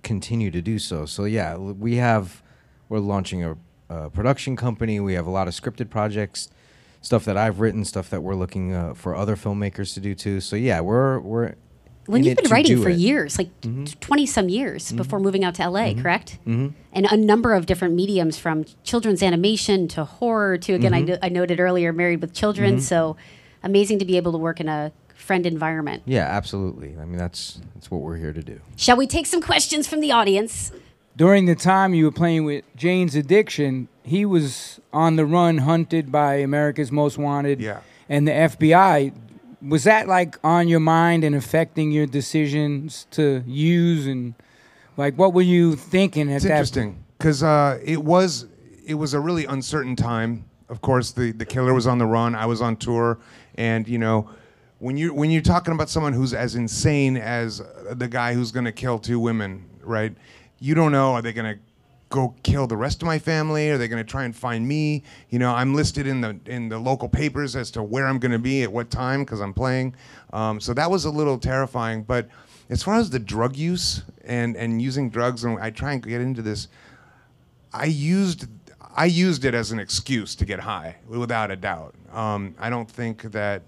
continue 0.02 0.50
to 0.50 0.60
do 0.60 0.78
so. 0.78 1.06
So 1.06 1.24
yeah, 1.24 1.56
we 1.56 1.96
have 1.96 2.42
we're 2.88 2.98
launching 2.98 3.42
a, 3.42 3.56
a 3.88 4.10
production 4.10 4.54
company. 4.54 5.00
We 5.00 5.14
have 5.14 5.26
a 5.26 5.30
lot 5.30 5.48
of 5.48 5.54
scripted 5.54 5.88
projects, 5.88 6.50
stuff 7.00 7.24
that 7.24 7.38
I've 7.38 7.58
written, 7.58 7.86
stuff 7.86 8.10
that 8.10 8.22
we're 8.22 8.34
looking 8.34 8.74
uh, 8.74 8.92
for 8.92 9.16
other 9.16 9.34
filmmakers 9.34 9.94
to 9.94 10.00
do 10.00 10.14
too. 10.14 10.40
So 10.40 10.56
yeah, 10.56 10.80
we're 10.80 11.18
we're 11.20 11.54
When 12.06 12.22
you've 12.24 12.36
been 12.36 12.50
writing 12.50 12.82
for 12.82 12.90
it. 12.90 12.96
years, 12.98 13.38
like 13.38 13.48
20 14.00 14.26
some 14.26 14.48
years 14.48 14.92
before 14.92 15.20
moving 15.20 15.44
out 15.44 15.54
to 15.56 15.62
LA, 15.68 15.94
correct? 15.94 16.38
Mhm. 16.46 16.72
And 16.92 17.06
a 17.06 17.16
number 17.16 17.54
of 17.54 17.66
different 17.66 17.94
mediums 17.94 18.38
from 18.38 18.64
children's 18.82 19.22
animation 19.22 19.88
to 19.88 20.04
horror 20.04 20.58
to, 20.58 20.74
again, 20.74 20.92
I, 20.94 21.02
Mhm. 21.02 21.06
no- 21.08 21.18
I 21.22 21.28
noted 21.30 21.60
earlier, 21.60 21.92
married 21.92 22.20
with 22.20 22.32
children. 22.34 22.76
Mhm. 22.76 22.80
So 22.82 23.16
amazing 23.62 23.98
to 24.00 24.04
be 24.04 24.16
able 24.16 24.32
to 24.32 24.38
work 24.38 24.60
in 24.60 24.68
a 24.68 24.92
friend 25.14 25.46
environment. 25.46 26.02
Yeah, 26.04 26.26
absolutely. 26.26 26.94
I 27.00 27.06
mean, 27.06 27.16
that's 27.16 27.60
that's 27.74 27.90
what 27.90 28.02
we're 28.02 28.16
here 28.18 28.32
to 28.34 28.42
do. 28.42 28.60
Shall 28.76 28.96
we 28.96 29.06
take 29.06 29.24
some 29.26 29.40
questions 29.40 29.86
from 29.86 30.00
the 30.00 30.12
audience? 30.12 30.70
During 31.16 31.46
the 31.46 31.54
time 31.54 31.94
you 31.94 32.04
were 32.04 32.12
playing 32.12 32.44
with 32.44 32.64
Jane's 32.76 33.14
Addiction, 33.14 33.88
he 34.02 34.26
was 34.26 34.80
on 34.92 35.16
the 35.16 35.24
run, 35.24 35.58
hunted 35.58 36.12
by 36.12 36.34
America's 36.36 36.90
Most 36.92 37.16
Wanted 37.16 37.60
Yeah. 37.60 37.78
and 38.08 38.26
the 38.28 38.32
FBI. 38.32 39.12
Was 39.66 39.84
that 39.84 40.08
like 40.08 40.36
on 40.44 40.68
your 40.68 40.80
mind 40.80 41.24
and 41.24 41.34
affecting 41.34 41.90
your 41.90 42.06
decisions 42.06 43.06
to 43.12 43.42
use 43.46 44.06
and 44.06 44.34
like 44.96 45.14
what 45.16 45.32
were 45.32 45.42
you 45.42 45.74
thinking 45.76 46.22
at 46.22 46.26
that 46.28 46.34
It's 46.36 46.44
that? 46.44 46.50
interesting 46.50 47.04
because 47.18 47.42
uh, 47.42 47.78
it 47.82 48.02
was 48.02 48.46
it 48.86 48.94
was 48.94 49.14
a 49.14 49.20
really 49.20 49.46
uncertain 49.46 49.96
time. 49.96 50.44
Of 50.68 50.80
course, 50.80 51.12
the 51.12 51.32
the 51.32 51.44
killer 51.46 51.72
was 51.74 51.86
on 51.86 51.98
the 51.98 52.06
run. 52.06 52.34
I 52.34 52.46
was 52.46 52.60
on 52.60 52.76
tour, 52.76 53.18
and 53.56 53.86
you 53.88 53.98
know, 53.98 54.28
when 54.78 54.96
you 54.96 55.14
when 55.14 55.30
you're 55.30 55.42
talking 55.42 55.72
about 55.74 55.88
someone 55.88 56.12
who's 56.12 56.34
as 56.34 56.54
insane 56.54 57.16
as 57.16 57.62
the 57.92 58.08
guy 58.08 58.34
who's 58.34 58.50
going 58.52 58.64
to 58.64 58.72
kill 58.72 58.98
two 58.98 59.18
women, 59.20 59.64
right? 59.82 60.14
You 60.60 60.74
don't 60.74 60.92
know 60.92 61.12
are 61.14 61.22
they 61.22 61.32
going 61.32 61.54
to 61.54 61.60
go 62.14 62.32
kill 62.44 62.68
the 62.68 62.76
rest 62.76 63.02
of 63.02 63.06
my 63.06 63.18
family? 63.18 63.70
Are 63.70 63.76
they 63.76 63.88
going 63.88 64.02
to 64.02 64.08
try 64.08 64.24
and 64.24 64.34
find 64.34 64.66
me? 64.66 65.02
You 65.30 65.40
know, 65.40 65.52
I'm 65.52 65.74
listed 65.74 66.06
in 66.06 66.20
the 66.20 66.38
in 66.46 66.68
the 66.68 66.78
local 66.78 67.08
papers 67.08 67.56
as 67.56 67.72
to 67.72 67.82
where 67.82 68.06
I'm 68.06 68.20
going 68.20 68.30
to 68.30 68.38
be 68.38 68.62
at 68.62 68.72
what 68.72 68.88
time 68.88 69.24
because 69.24 69.40
I'm 69.40 69.52
playing. 69.52 69.96
Um, 70.32 70.60
so 70.60 70.72
that 70.74 70.88
was 70.88 71.04
a 71.06 71.10
little 71.10 71.38
terrifying. 71.38 72.04
But 72.04 72.28
as 72.70 72.84
far 72.84 72.94
as 72.94 73.10
the 73.10 73.18
drug 73.18 73.56
use 73.56 74.02
and 74.24 74.56
and 74.56 74.80
using 74.80 75.10
drugs, 75.10 75.42
and 75.42 75.58
I 75.58 75.70
try 75.70 75.92
and 75.92 76.02
get 76.02 76.20
into 76.20 76.40
this, 76.40 76.68
I 77.72 77.86
used 77.86 78.46
I 78.96 79.06
used 79.06 79.44
it 79.44 79.54
as 79.54 79.72
an 79.72 79.80
excuse 79.80 80.36
to 80.36 80.44
get 80.44 80.60
high, 80.60 80.96
without 81.08 81.50
a 81.50 81.56
doubt. 81.56 81.96
Um, 82.12 82.54
I 82.60 82.70
don't 82.70 82.88
think 82.88 83.22
that 83.32 83.62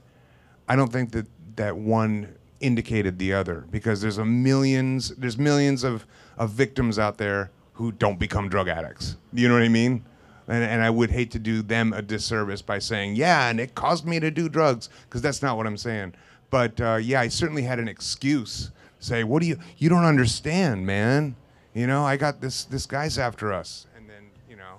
I 0.69 0.77
don't 0.77 0.93
think 0.93 1.11
that 1.13 1.27
that 1.57 1.77
one 1.77 2.37
indicated 2.61 3.19
the 3.19 3.33
other 3.33 3.67
because 3.71 4.01
there's 4.01 4.19
a 4.19 4.25
millions 4.25 5.09
there's 5.17 5.37
millions 5.37 5.83
of, 5.85 6.07
of 6.39 6.51
victims 6.51 6.99
out 6.99 7.19
there 7.19 7.51
who 7.77 7.93
don't 7.93 8.19
become 8.19 8.49
drug 8.49 8.69
addicts. 8.69 9.17
You 9.33 9.49
know 9.49 9.55
what 9.55 9.63
I 9.63 9.69
mean? 9.69 10.05
And, 10.49 10.63
and 10.63 10.83
I 10.83 10.91
would 10.91 11.11
hate 11.11 11.31
to 11.33 11.39
do 11.39 11.63
them 11.63 11.93
a 11.93 12.03
disservice 12.03 12.63
by 12.63 12.79
saying, 12.79 13.17
yeah, 13.17 13.49
and 13.49 13.59
it 13.61 13.75
caused 13.75 14.07
me 14.07 14.21
to 14.21 14.31
do 14.31 14.49
drugs, 14.49 14.89
because 15.05 15.23
that's 15.23 15.43
not 15.43 15.57
what 15.57 15.67
I'm 15.67 15.77
saying. 15.77 16.15
But 16.51 16.81
uh, 16.81 16.97
yeah, 17.03 17.21
I 17.21 17.29
certainly 17.29 17.63
had 17.63 17.79
an 17.79 17.89
excuse. 17.89 18.71
Say, 19.01 19.25
what 19.25 19.43
do 19.43 19.49
you, 19.49 19.59
you 19.77 19.89
don't 19.89 20.05
understand, 20.05 20.87
man. 20.87 21.37
You 21.75 21.87
know, 21.87 22.05
I 22.05 22.17
got 22.17 22.41
this, 22.41 22.65
this 22.65 22.87
guy's 22.87 23.19
after 23.19 23.53
us. 23.53 23.87
And 23.97 24.09
then, 24.09 24.31
you 24.49 24.57
know, 24.57 24.77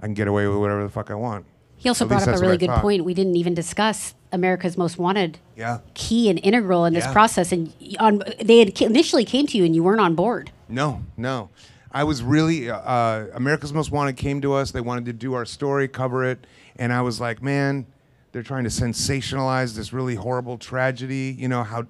I 0.00 0.04
can 0.06 0.14
get 0.14 0.28
away 0.28 0.46
with 0.46 0.58
whatever 0.58 0.82
the 0.84 0.88
fuck 0.88 1.10
I 1.10 1.14
want. 1.14 1.44
He 1.76 1.88
also 1.88 2.04
At 2.04 2.08
brought 2.08 2.26
up 2.28 2.36
a 2.36 2.40
really 2.40 2.56
good 2.56 2.68
thought. 2.70 2.82
point. 2.82 3.04
We 3.04 3.14
didn't 3.14 3.36
even 3.36 3.54
discuss 3.54 4.14
America's 4.32 4.76
Most 4.78 4.98
Wanted 4.98 5.38
Yeah. 5.56 5.78
key 5.94 6.28
and 6.30 6.38
integral 6.42 6.84
in 6.86 6.92
this 6.94 7.04
Yeah. 7.04 7.12
process. 7.12 7.52
And 7.52 7.72
on, 8.00 8.22
they 8.42 8.58
had 8.60 8.80
initially 8.80 9.24
came 9.24 9.46
to 9.48 9.58
you 9.58 9.64
and 9.64 9.74
you 9.76 9.82
weren't 9.82 10.00
on 10.00 10.14
board. 10.14 10.50
No, 10.68 11.02
no. 11.16 11.50
I 11.98 12.04
was 12.04 12.22
really 12.22 12.70
uh, 12.70 13.26
America's 13.34 13.72
Most 13.72 13.90
Wanted 13.90 14.16
came 14.16 14.40
to 14.42 14.54
us. 14.54 14.70
They 14.70 14.80
wanted 14.80 15.06
to 15.06 15.12
do 15.12 15.34
our 15.34 15.44
story, 15.44 15.88
cover 15.88 16.24
it, 16.24 16.46
and 16.76 16.92
I 16.92 17.02
was 17.02 17.20
like, 17.20 17.42
man, 17.42 17.86
they're 18.30 18.44
trying 18.44 18.62
to 18.62 18.70
sensationalize 18.70 19.74
this 19.74 19.92
really 19.92 20.14
horrible 20.14 20.58
tragedy. 20.58 21.34
You 21.36 21.48
know 21.48 21.64
how? 21.64 21.88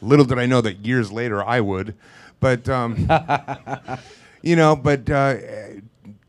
Little 0.00 0.24
did 0.24 0.40
I 0.40 0.46
know 0.46 0.60
that 0.62 0.84
years 0.84 1.12
later 1.12 1.40
I 1.40 1.60
would, 1.60 1.94
but 2.40 2.68
um, 2.68 3.08
you 4.42 4.56
know, 4.56 4.74
but. 4.74 5.08
Uh, 5.08 5.36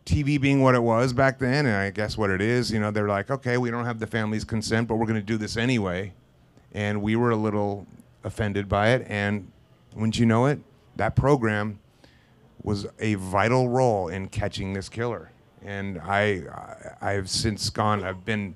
TV 0.05 0.41
being 0.41 0.63
what 0.63 0.73
it 0.73 0.81
was 0.81 1.13
back 1.13 1.37
then, 1.37 1.67
and 1.67 1.75
I 1.75 1.91
guess 1.91 2.17
what 2.17 2.31
it 2.31 2.41
is, 2.41 2.71
you 2.71 2.79
know, 2.79 2.89
they're 2.89 3.07
like, 3.07 3.29
okay, 3.29 3.59
we 3.59 3.69
don't 3.69 3.85
have 3.85 3.99
the 3.99 4.07
family's 4.07 4.43
consent, 4.43 4.87
but 4.87 4.95
we're 4.95 5.05
going 5.05 5.19
to 5.19 5.21
do 5.21 5.37
this 5.37 5.55
anyway. 5.55 6.13
And 6.73 7.03
we 7.03 7.15
were 7.15 7.29
a 7.29 7.35
little 7.35 7.85
offended 8.23 8.67
by 8.67 8.89
it. 8.89 9.05
And 9.07 9.51
wouldn't 9.93 10.17
you 10.17 10.25
know 10.25 10.47
it, 10.47 10.61
that 10.95 11.15
program 11.15 11.77
was 12.63 12.85
a 12.99 13.15
vital 13.15 13.69
role 13.69 14.07
in 14.07 14.27
catching 14.27 14.73
this 14.73 14.89
killer. 14.89 15.31
And 15.63 15.99
I, 15.99 16.43
I 17.01 17.13
I've 17.13 17.29
since 17.29 17.69
gone. 17.69 18.03
I've 18.03 18.25
been 18.25 18.55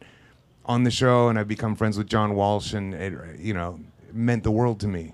on 0.65 0.83
the 0.83 0.91
show, 0.91 1.27
and 1.29 1.37
I've 1.37 1.47
become 1.47 1.75
friends 1.75 1.97
with 1.97 2.07
John 2.07 2.35
Walsh, 2.35 2.73
and 2.73 2.93
it, 2.93 3.39
you 3.39 3.53
know, 3.53 3.79
it 4.07 4.15
meant 4.15 4.43
the 4.43 4.51
world 4.51 4.79
to 4.81 4.87
me. 4.87 5.13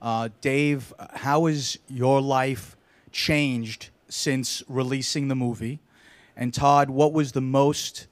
Uh, 0.00 0.28
Dave, 0.40 0.92
how 1.14 1.46
has 1.46 1.78
your 1.88 2.20
life 2.20 2.76
changed 3.12 3.90
since 4.08 4.62
releasing 4.68 5.28
the 5.28 5.36
movie? 5.36 5.78
And 6.36 6.52
Todd, 6.52 6.90
what 6.90 7.12
was 7.12 7.32
the 7.32 7.40
most 7.40 8.08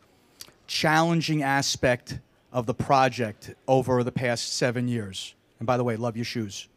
challenging 0.68 1.42
aspect 1.42 2.20
of 2.52 2.66
the 2.66 2.74
project 2.74 3.54
over 3.66 4.04
the 4.04 4.12
past 4.12 4.52
seven 4.52 4.86
years? 4.86 5.34
And 5.58 5.66
by 5.66 5.76
the 5.76 5.82
way, 5.84 5.96
love 5.96 6.16
your 6.16 6.24
shoes. 6.24 6.68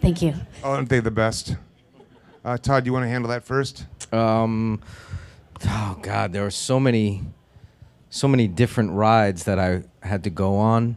Thank 0.00 0.22
you. 0.22 0.34
Oh, 0.62 0.72
aren't 0.72 0.88
they 0.88 1.00
the 1.00 1.10
best? 1.10 1.56
Uh, 2.44 2.58
Todd, 2.58 2.86
you 2.86 2.92
want 2.92 3.04
to 3.04 3.08
handle 3.08 3.30
that 3.30 3.44
first? 3.44 3.86
Um, 4.12 4.80
oh 5.64 5.98
God, 6.02 6.32
there 6.32 6.42
were 6.42 6.50
so 6.50 6.80
many, 6.80 7.22
so 8.10 8.26
many 8.26 8.48
different 8.48 8.92
rides 8.92 9.44
that 9.44 9.58
I 9.58 9.84
had 10.02 10.24
to 10.24 10.30
go 10.30 10.56
on. 10.56 10.96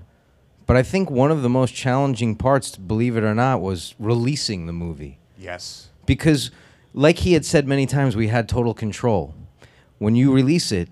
But 0.65 0.75
I 0.75 0.81
think 0.81 1.11
one 1.11 1.29
of 1.29 1.43
the 1.43 1.49
most 1.49 1.75
challenging 1.75 2.35
parts, 2.35 2.75
believe 2.75 3.15
it 3.15 3.23
or 3.23 3.35
not, 3.35 3.61
was 3.61 3.93
releasing 3.99 4.65
the 4.65 4.73
movie. 4.73 5.19
Yes. 5.37 5.89
Because, 6.07 6.49
like 6.93 7.19
he 7.19 7.33
had 7.33 7.45
said 7.45 7.67
many 7.67 7.85
times, 7.85 8.15
we 8.15 8.29
had 8.29 8.49
total 8.49 8.73
control. 8.73 9.35
When 9.99 10.15
you 10.15 10.33
release 10.33 10.71
it, 10.71 10.89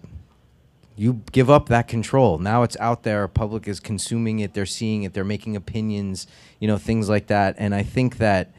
you 0.95 1.23
give 1.31 1.49
up 1.49 1.69
that 1.69 1.87
control. 1.87 2.37
Now 2.37 2.61
it's 2.61 2.77
out 2.79 3.01
there. 3.01 3.27
Public 3.27 3.67
is 3.67 3.79
consuming 3.79 4.39
it. 4.39 4.53
They're 4.53 4.67
seeing 4.67 5.01
it. 5.01 5.13
They're 5.13 5.23
making 5.23 5.55
opinions. 5.55 6.27
You 6.59 6.67
know 6.67 6.77
things 6.77 7.09
like 7.09 7.25
that. 7.27 7.55
And 7.57 7.73
I 7.73 7.81
think 7.81 8.17
that 8.17 8.53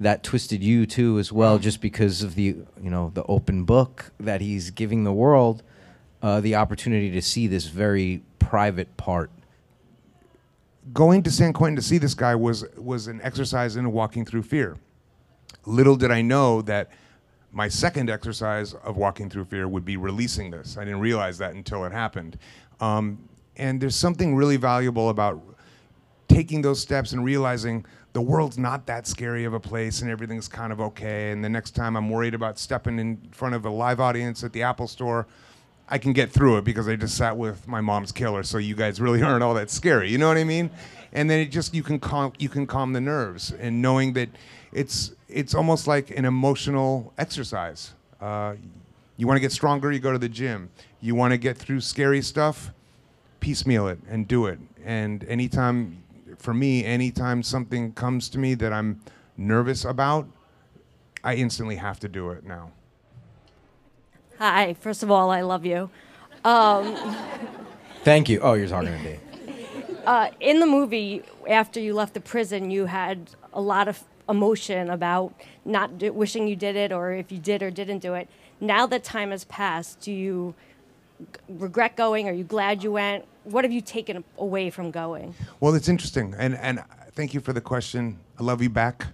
that 0.00 0.22
twisted 0.22 0.64
you 0.64 0.86
too 0.86 1.18
as 1.18 1.30
well, 1.30 1.58
just 1.58 1.80
because 1.80 2.22
of 2.22 2.34
the 2.34 2.56
you 2.82 2.90
know 2.90 3.10
the 3.14 3.24
open 3.24 3.64
book 3.64 4.12
that 4.18 4.40
he's 4.40 4.70
giving 4.70 5.04
the 5.04 5.12
world, 5.12 5.62
uh, 6.22 6.40
the 6.40 6.56
opportunity 6.56 7.10
to 7.10 7.22
see 7.22 7.46
this 7.46 7.66
very 7.66 8.22
private 8.38 8.96
part. 8.96 9.30
going 10.92 11.22
to 11.22 11.30
San 11.30 11.52
Quentin 11.52 11.76
to 11.76 11.82
see 11.82 11.98
this 11.98 12.14
guy 12.14 12.34
was 12.34 12.64
was 12.76 13.06
an 13.06 13.20
exercise 13.22 13.76
in 13.76 13.92
walking 13.92 14.24
through 14.24 14.42
fear. 14.42 14.76
Little 15.66 15.96
did 15.96 16.10
I 16.10 16.22
know 16.22 16.62
that 16.62 16.90
my 17.52 17.68
second 17.68 18.08
exercise 18.10 18.74
of 18.74 18.96
walking 18.96 19.28
through 19.28 19.44
fear 19.46 19.68
would 19.68 19.84
be 19.84 19.96
releasing 19.96 20.50
this. 20.50 20.78
I 20.78 20.84
didn't 20.84 21.00
realize 21.00 21.38
that 21.38 21.54
until 21.54 21.84
it 21.84 21.92
happened. 21.92 22.38
Um, 22.80 23.28
and 23.56 23.80
there's 23.80 23.96
something 23.96 24.36
really 24.36 24.56
valuable 24.56 25.10
about 25.10 25.42
taking 26.40 26.62
those 26.62 26.80
steps 26.80 27.12
and 27.12 27.22
realizing 27.22 27.84
the 28.14 28.20
world's 28.20 28.56
not 28.56 28.86
that 28.86 29.06
scary 29.06 29.44
of 29.44 29.52
a 29.52 29.60
place 29.60 30.00
and 30.00 30.10
everything's 30.10 30.48
kind 30.48 30.72
of 30.72 30.80
okay. 30.80 31.32
And 31.32 31.44
the 31.44 31.50
next 31.50 31.72
time 31.72 31.98
I'm 31.98 32.08
worried 32.08 32.32
about 32.32 32.58
stepping 32.58 32.98
in 32.98 33.18
front 33.30 33.54
of 33.54 33.66
a 33.66 33.68
live 33.68 34.00
audience 34.00 34.42
at 34.42 34.54
the 34.54 34.62
Apple 34.62 34.88
store, 34.88 35.26
I 35.86 35.98
can 35.98 36.14
get 36.14 36.32
through 36.32 36.56
it 36.56 36.64
because 36.64 36.88
I 36.88 36.96
just 36.96 37.14
sat 37.14 37.36
with 37.36 37.68
my 37.68 37.82
mom's 37.82 38.10
killer. 38.10 38.42
So 38.42 38.56
you 38.56 38.74
guys 38.74 39.02
really 39.02 39.22
aren't 39.26 39.42
all 39.42 39.52
that 39.52 39.68
scary. 39.68 40.10
You 40.10 40.16
know 40.16 40.28
what 40.28 40.38
I 40.38 40.44
mean? 40.44 40.70
And 41.12 41.28
then 41.28 41.40
it 41.40 41.50
just 41.50 41.74
you 41.74 41.82
can 41.82 42.00
calm 42.00 42.32
you 42.38 42.48
can 42.48 42.66
calm 42.66 42.94
the 42.94 43.02
nerves 43.02 43.52
and 43.52 43.82
knowing 43.82 44.14
that 44.14 44.30
it's 44.72 45.12
it's 45.28 45.54
almost 45.54 45.86
like 45.86 46.10
an 46.10 46.24
emotional 46.24 47.12
exercise. 47.18 47.92
Uh, 48.18 48.54
you 49.18 49.26
want 49.26 49.36
to 49.36 49.42
get 49.42 49.52
stronger, 49.52 49.92
you 49.92 49.98
go 49.98 50.12
to 50.12 50.18
the 50.18 50.28
gym. 50.30 50.70
You 51.02 51.14
want 51.14 51.32
to 51.32 51.38
get 51.38 51.58
through 51.58 51.82
scary 51.82 52.22
stuff, 52.22 52.70
piecemeal 53.40 53.88
it 53.88 53.98
and 54.08 54.26
do 54.26 54.46
it. 54.46 54.58
And 54.82 55.22
anytime, 55.24 55.99
for 56.40 56.54
me, 56.54 56.84
anytime 56.84 57.42
something 57.42 57.92
comes 57.92 58.28
to 58.30 58.38
me 58.38 58.54
that 58.54 58.72
I'm 58.72 59.00
nervous 59.36 59.84
about, 59.84 60.26
I 61.22 61.34
instantly 61.34 61.76
have 61.76 62.00
to 62.00 62.08
do 62.08 62.30
it 62.30 62.44
now. 62.44 62.72
Hi, 64.38 64.72
first 64.74 65.02
of 65.02 65.10
all, 65.10 65.30
I 65.30 65.42
love 65.42 65.66
you. 65.66 65.90
Um, 66.44 66.96
Thank 68.04 68.30
you. 68.30 68.40
Oh, 68.40 68.54
you're 68.54 68.68
talking 68.68 68.88
to 68.92 68.98
me. 68.98 69.18
uh, 70.06 70.30
in 70.40 70.60
the 70.60 70.66
movie, 70.66 71.22
after 71.46 71.78
you 71.78 71.92
left 71.92 72.14
the 72.14 72.20
prison, 72.22 72.70
you 72.70 72.86
had 72.86 73.30
a 73.52 73.60
lot 73.60 73.86
of 73.86 74.02
emotion 74.30 74.88
about 74.88 75.34
not 75.66 75.98
do, 75.98 76.10
wishing 76.12 76.48
you 76.48 76.56
did 76.56 76.74
it 76.74 76.90
or 76.90 77.12
if 77.12 77.30
you 77.30 77.38
did 77.38 77.62
or 77.62 77.70
didn't 77.70 77.98
do 77.98 78.14
it. 78.14 78.28
Now 78.60 78.86
that 78.86 79.04
time 79.04 79.30
has 79.30 79.44
passed, 79.44 80.00
do 80.00 80.10
you 80.12 80.54
g- 81.20 81.26
regret 81.50 81.96
going? 81.96 82.26
Are 82.28 82.32
you 82.32 82.44
glad 82.44 82.82
you 82.82 82.92
went? 82.92 83.26
What 83.44 83.64
have 83.64 83.72
you 83.72 83.80
taken 83.80 84.24
away 84.38 84.70
from 84.70 84.90
going? 84.90 85.34
Well, 85.60 85.74
it's 85.74 85.88
interesting, 85.88 86.34
and 86.38 86.56
and 86.56 86.82
thank 87.12 87.34
you 87.34 87.40
for 87.40 87.52
the 87.52 87.60
question. 87.60 88.18
I 88.38 88.42
love 88.42 88.62
you 88.62 88.70
back. 88.70 89.06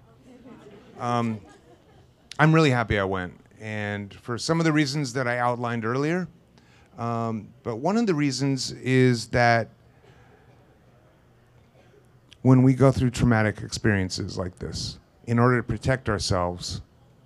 Um, 0.98 1.40
I'm 2.38 2.54
really 2.54 2.70
happy 2.70 2.98
I 2.98 3.04
went, 3.04 3.38
and 3.60 4.12
for 4.14 4.38
some 4.38 4.60
of 4.60 4.64
the 4.64 4.72
reasons 4.72 5.12
that 5.14 5.26
I 5.26 5.38
outlined 5.38 5.84
earlier. 5.84 6.28
Um, 6.98 7.48
but 7.62 7.76
one 7.76 7.98
of 7.98 8.06
the 8.06 8.14
reasons 8.14 8.72
is 8.72 9.26
that 9.28 9.68
when 12.42 12.62
we 12.62 12.72
go 12.74 12.90
through 12.90 13.10
traumatic 13.10 13.60
experiences 13.60 14.38
like 14.38 14.58
this, 14.58 14.98
in 15.26 15.38
order 15.38 15.58
to 15.58 15.62
protect 15.62 16.08
ourselves, 16.08 16.80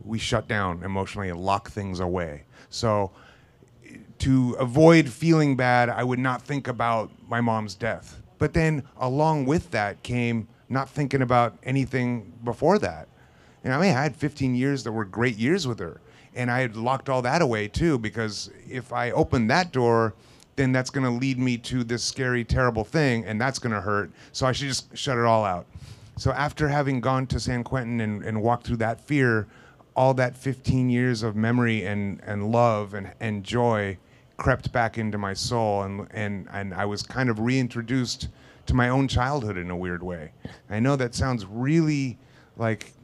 we 0.05 0.19
shut 0.19 0.49
down 0.49 0.83
emotionally 0.83 1.29
and 1.29 1.39
lock 1.39 1.71
things 1.71 2.01
away. 2.01 2.43
So 2.71 3.13
to 4.21 4.57
avoid 4.59 5.09
feeling 5.09 5.57
bad, 5.57 5.89
I 5.89 6.05
would 6.05 6.19
not 6.19 6.43
think 6.43 6.69
about 6.69 7.11
my 7.29 7.41
mom's 7.41 7.75
death. 7.75 8.23
But 8.39 8.55
then 8.55 8.85
along 8.99 9.47
with 9.47 9.71
that 9.73 10.03
came 10.03 10.49
not 10.69 10.89
thinking 10.89 11.21
about 11.21 11.59
anything 11.63 12.33
before 12.45 12.79
that. 12.79 13.09
And 13.65 13.75
I 13.75 13.81
mean, 13.81 13.95
I 13.95 14.03
had 14.03 14.17
15 14.17 14.55
years 14.55 14.85
that 14.85 14.93
were 14.93 15.05
great 15.05 15.37
years 15.37 15.67
with 15.67 15.79
her. 15.81 16.01
And 16.35 16.51
I 16.51 16.61
had 16.61 16.77
locked 16.77 17.09
all 17.09 17.23
that 17.23 17.43
away 17.43 17.69
too, 17.69 17.99
because 17.99 18.51
if 18.69 18.93
I 18.93 19.11
open 19.11 19.49
that 19.49 19.73
door, 19.73 20.15
then 20.57 20.73
that's 20.73 20.91
going 20.91 21.05
to 21.05 21.11
lead 21.11 21.39
me 21.39 21.59
to 21.59 21.83
this 21.83 22.05
scary, 22.05 22.45
terrible 22.45 22.85
thing, 22.85 23.25
and 23.25 23.41
that's 23.41 23.59
going 23.59 23.73
to 23.73 23.81
hurt. 23.81 24.13
So 24.33 24.47
I 24.47 24.53
should 24.53 24.69
just 24.69 24.97
shut 24.97 25.19
it 25.19 25.25
all 25.25 25.45
out. 25.45 25.67
So 26.17 26.31
after 26.33 26.69
having 26.69 27.01
gone 27.01 27.27
to 27.29 27.41
San 27.41 27.65
Quentin 27.65 28.01
and, 28.01 28.23
and 28.23 28.43
walked 28.43 28.67
through 28.67 28.77
that 28.77 29.01
fear, 29.01 29.49
all 29.97 30.15
that 30.15 30.37
15 30.37 30.89
years 30.89 31.23
of 31.23 31.35
memory 31.35 31.85
and, 31.85 32.21
and 32.25 32.53
love 32.53 32.95
and, 32.95 33.13
and 33.21 33.43
joy 33.43 33.99
crept 34.41 34.73
back 34.73 34.97
into 34.97 35.19
my 35.19 35.35
soul, 35.35 35.83
and, 35.83 36.09
and, 36.13 36.49
and 36.51 36.73
I 36.73 36.87
was 36.87 37.03
kind 37.03 37.29
of 37.29 37.39
reintroduced 37.41 38.29
to 38.65 38.75
my 38.75 38.89
own 38.89 39.07
childhood 39.07 39.59
in 39.59 39.71
a 39.71 39.77
weird 39.77 40.03
way. 40.03 40.33
I 40.71 40.81
know 40.81 40.97
that 40.97 41.15
sounds 41.15 41.45
really 41.45 42.19
like, 42.57 42.95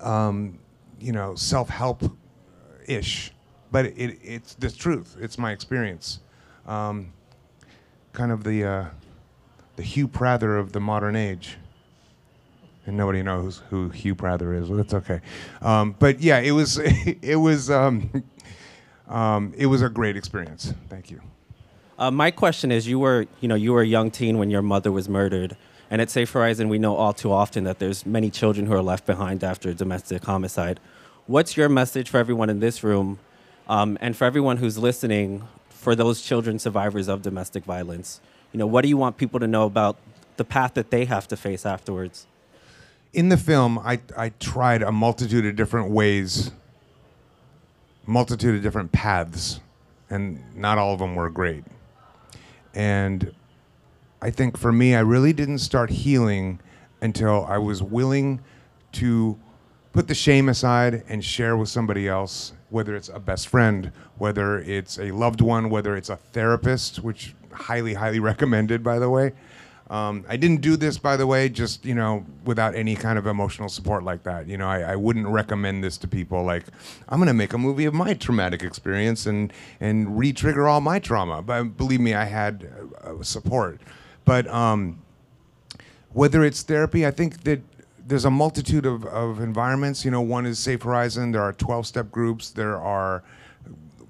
um, 0.00 0.58
you 1.00 1.12
know, 1.12 1.34
self 1.34 1.70
help 1.70 2.02
ish, 2.86 3.32
but 3.72 3.86
it, 3.86 4.18
it's 4.22 4.52
the 4.54 4.70
truth. 4.70 5.16
It's 5.18 5.38
my 5.38 5.50
experience. 5.50 6.20
Um, 6.66 7.14
kind 8.12 8.30
of 8.30 8.44
the, 8.44 8.64
uh, 8.64 8.84
the 9.76 9.82
Hugh 9.82 10.08
Prather 10.08 10.58
of 10.58 10.72
the 10.72 10.80
modern 10.80 11.16
age. 11.16 11.56
And 12.86 12.98
nobody 12.98 13.22
knows 13.22 13.62
who 13.70 13.88
Hugh 13.88 14.14
Prather 14.14 14.52
is. 14.52 14.68
That's 14.68 14.92
okay. 14.92 15.22
Um, 15.62 15.96
but 15.98 16.20
yeah, 16.20 16.40
it 16.40 16.50
was 16.50 16.78
it 16.84 17.36
was 17.36 17.70
um, 17.70 18.22
um, 19.08 19.52
it 19.56 19.66
was 19.66 19.82
a 19.82 19.88
great 19.88 20.16
experience. 20.16 20.74
Thank 20.88 21.10
you. 21.10 21.20
Uh, 21.98 22.10
my 22.10 22.30
question 22.30 22.72
is, 22.72 22.88
you 22.88 22.98
were, 22.98 23.26
you 23.40 23.48
know, 23.48 23.54
you 23.54 23.72
were 23.72 23.82
a 23.82 23.86
young 23.86 24.10
teen 24.10 24.38
when 24.38 24.50
your 24.50 24.62
mother 24.62 24.90
was 24.90 25.08
murdered, 25.08 25.56
and 25.90 26.00
at 26.00 26.10
Safe 26.10 26.30
Horizon, 26.32 26.68
we 26.68 26.78
know 26.78 26.96
all 26.96 27.12
too 27.12 27.32
often 27.32 27.64
that 27.64 27.78
there's 27.78 28.04
many 28.04 28.30
children 28.30 28.66
who 28.66 28.72
are 28.72 28.82
left 28.82 29.06
behind 29.06 29.44
after 29.44 29.72
domestic 29.72 30.24
homicide. 30.24 30.80
What's 31.26 31.56
your 31.56 31.68
message 31.68 32.10
for 32.10 32.18
everyone 32.18 32.50
in 32.50 32.60
this 32.60 32.82
room, 32.82 33.18
um, 33.68 33.96
and 34.00 34.16
for 34.16 34.24
everyone 34.24 34.56
who's 34.56 34.76
listening, 34.76 35.46
for 35.68 35.94
those 35.94 36.20
children 36.20 36.58
survivors 36.58 37.08
of 37.08 37.22
domestic 37.22 37.64
violence? 37.64 38.20
You 38.52 38.58
know, 38.58 38.66
what 38.66 38.82
do 38.82 38.88
you 38.88 38.96
want 38.96 39.16
people 39.16 39.38
to 39.40 39.46
know 39.46 39.64
about 39.64 39.96
the 40.36 40.44
path 40.44 40.74
that 40.74 40.90
they 40.90 41.04
have 41.04 41.28
to 41.28 41.36
face 41.36 41.64
afterwards? 41.64 42.26
In 43.12 43.28
the 43.28 43.36
film, 43.36 43.78
I, 43.78 44.00
I 44.16 44.30
tried 44.40 44.82
a 44.82 44.90
multitude 44.90 45.46
of 45.46 45.54
different 45.54 45.90
ways, 45.90 46.50
multitude 48.06 48.56
of 48.56 48.62
different 48.62 48.92
paths, 48.92 49.60
and 50.10 50.42
not 50.56 50.78
all 50.78 50.92
of 50.92 50.98
them 50.98 51.14
were 51.14 51.30
great. 51.30 51.64
And 52.74 53.32
I 54.20 54.30
think 54.30 54.56
for 54.56 54.72
me, 54.72 54.94
I 54.94 55.00
really 55.00 55.32
didn't 55.32 55.58
start 55.58 55.90
healing 55.90 56.60
until 57.00 57.44
I 57.46 57.58
was 57.58 57.82
willing 57.82 58.40
to 58.92 59.38
put 59.92 60.08
the 60.08 60.14
shame 60.14 60.48
aside 60.48 61.04
and 61.08 61.24
share 61.24 61.56
with 61.56 61.68
somebody 61.68 62.08
else, 62.08 62.52
whether 62.70 62.96
it's 62.96 63.08
a 63.08 63.20
best 63.20 63.48
friend, 63.48 63.92
whether 64.18 64.58
it's 64.58 64.98
a 64.98 65.12
loved 65.12 65.40
one, 65.40 65.70
whether 65.70 65.96
it's 65.96 66.08
a 66.08 66.16
therapist, 66.16 66.96
which 66.98 67.34
highly, 67.52 67.94
highly 67.94 68.18
recommended, 68.32 68.82
by 68.82 68.98
the 68.98 69.08
way. 69.08 69.32
Um, 69.90 70.24
I 70.28 70.38
didn't 70.38 70.62
do 70.62 70.76
this, 70.76 70.96
by 70.96 71.16
the 71.16 71.26
way, 71.26 71.48
just 71.50 71.84
you 71.84 71.94
know, 71.94 72.24
without 72.44 72.74
any 72.74 72.96
kind 72.96 73.18
of 73.18 73.26
emotional 73.26 73.68
support 73.68 74.02
like 74.02 74.22
that. 74.22 74.48
You 74.48 74.56
know, 74.56 74.66
I, 74.66 74.80
I 74.80 74.96
wouldn't 74.96 75.26
recommend 75.26 75.84
this 75.84 75.98
to 75.98 76.08
people. 76.08 76.42
Like, 76.42 76.64
I'm 77.08 77.18
going 77.18 77.28
to 77.28 77.34
make 77.34 77.52
a 77.52 77.58
movie 77.58 77.84
of 77.84 77.92
my 77.92 78.14
traumatic 78.14 78.62
experience 78.62 79.26
and 79.26 79.52
and 79.80 80.18
re-trigger 80.18 80.66
all 80.66 80.80
my 80.80 80.98
trauma. 80.98 81.42
But 81.42 81.76
believe 81.76 82.00
me, 82.00 82.14
I 82.14 82.24
had 82.24 82.68
uh, 83.02 83.22
support. 83.22 83.80
But 84.24 84.46
um, 84.46 85.02
whether 86.12 86.44
it's 86.44 86.62
therapy, 86.62 87.06
I 87.06 87.10
think 87.10 87.42
that 87.44 87.60
there's 88.06 88.24
a 88.24 88.30
multitude 88.30 88.86
of, 88.86 89.04
of 89.06 89.40
environments. 89.40 90.04
You 90.04 90.10
know, 90.10 90.20
one 90.20 90.46
is 90.46 90.58
Safe 90.58 90.82
Horizon. 90.82 91.32
There 91.32 91.42
are 91.42 91.52
12-step 91.52 92.10
groups. 92.10 92.50
There 92.50 92.78
are 92.78 93.22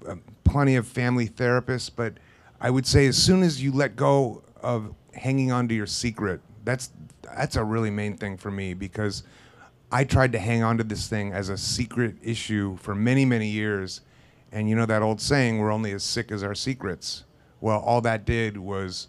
uh, 0.07 0.15
plenty 0.43 0.75
of 0.75 0.87
family 0.87 1.27
therapists. 1.27 1.91
But 1.93 2.13
I 2.61 2.69
would 2.69 2.85
say 2.85 3.07
as 3.07 3.17
soon 3.17 3.43
as 3.43 3.61
you 3.61 3.71
let 3.71 3.95
go 3.95 4.41
of 4.61 4.93
hanging 5.15 5.51
on 5.51 5.67
to 5.67 5.75
your 5.75 5.87
secret. 5.87 6.41
That's 6.63 6.91
that's 7.35 7.55
a 7.55 7.63
really 7.63 7.89
main 7.89 8.15
thing 8.17 8.37
for 8.37 8.51
me 8.51 8.73
because 8.73 9.23
I 9.91 10.03
tried 10.03 10.31
to 10.33 10.39
hang 10.39 10.63
on 10.63 10.77
to 10.77 10.83
this 10.83 11.07
thing 11.07 11.33
as 11.33 11.49
a 11.49 11.57
secret 11.57 12.15
issue 12.23 12.77
for 12.77 12.95
many 12.95 13.25
many 13.25 13.47
years, 13.47 14.01
and 14.51 14.69
you 14.69 14.75
know 14.75 14.85
that 14.85 15.01
old 15.01 15.21
saying, 15.21 15.59
"We're 15.59 15.71
only 15.71 15.91
as 15.91 16.03
sick 16.03 16.31
as 16.31 16.43
our 16.43 16.55
secrets." 16.55 17.23
Well, 17.61 17.79
all 17.79 18.01
that 18.01 18.25
did 18.25 18.57
was 18.57 19.07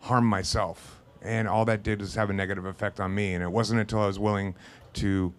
harm 0.00 0.26
myself, 0.26 1.00
and 1.22 1.48
all 1.48 1.64
that 1.64 1.82
did 1.82 2.00
was 2.00 2.14
have 2.14 2.30
a 2.30 2.32
negative 2.32 2.64
effect 2.66 3.00
on 3.00 3.14
me. 3.14 3.34
And 3.34 3.42
it 3.42 3.50
wasn't 3.50 3.80
until 3.80 4.00
I 4.00 4.06
was 4.06 4.18
willing 4.18 4.54
to 4.94 5.32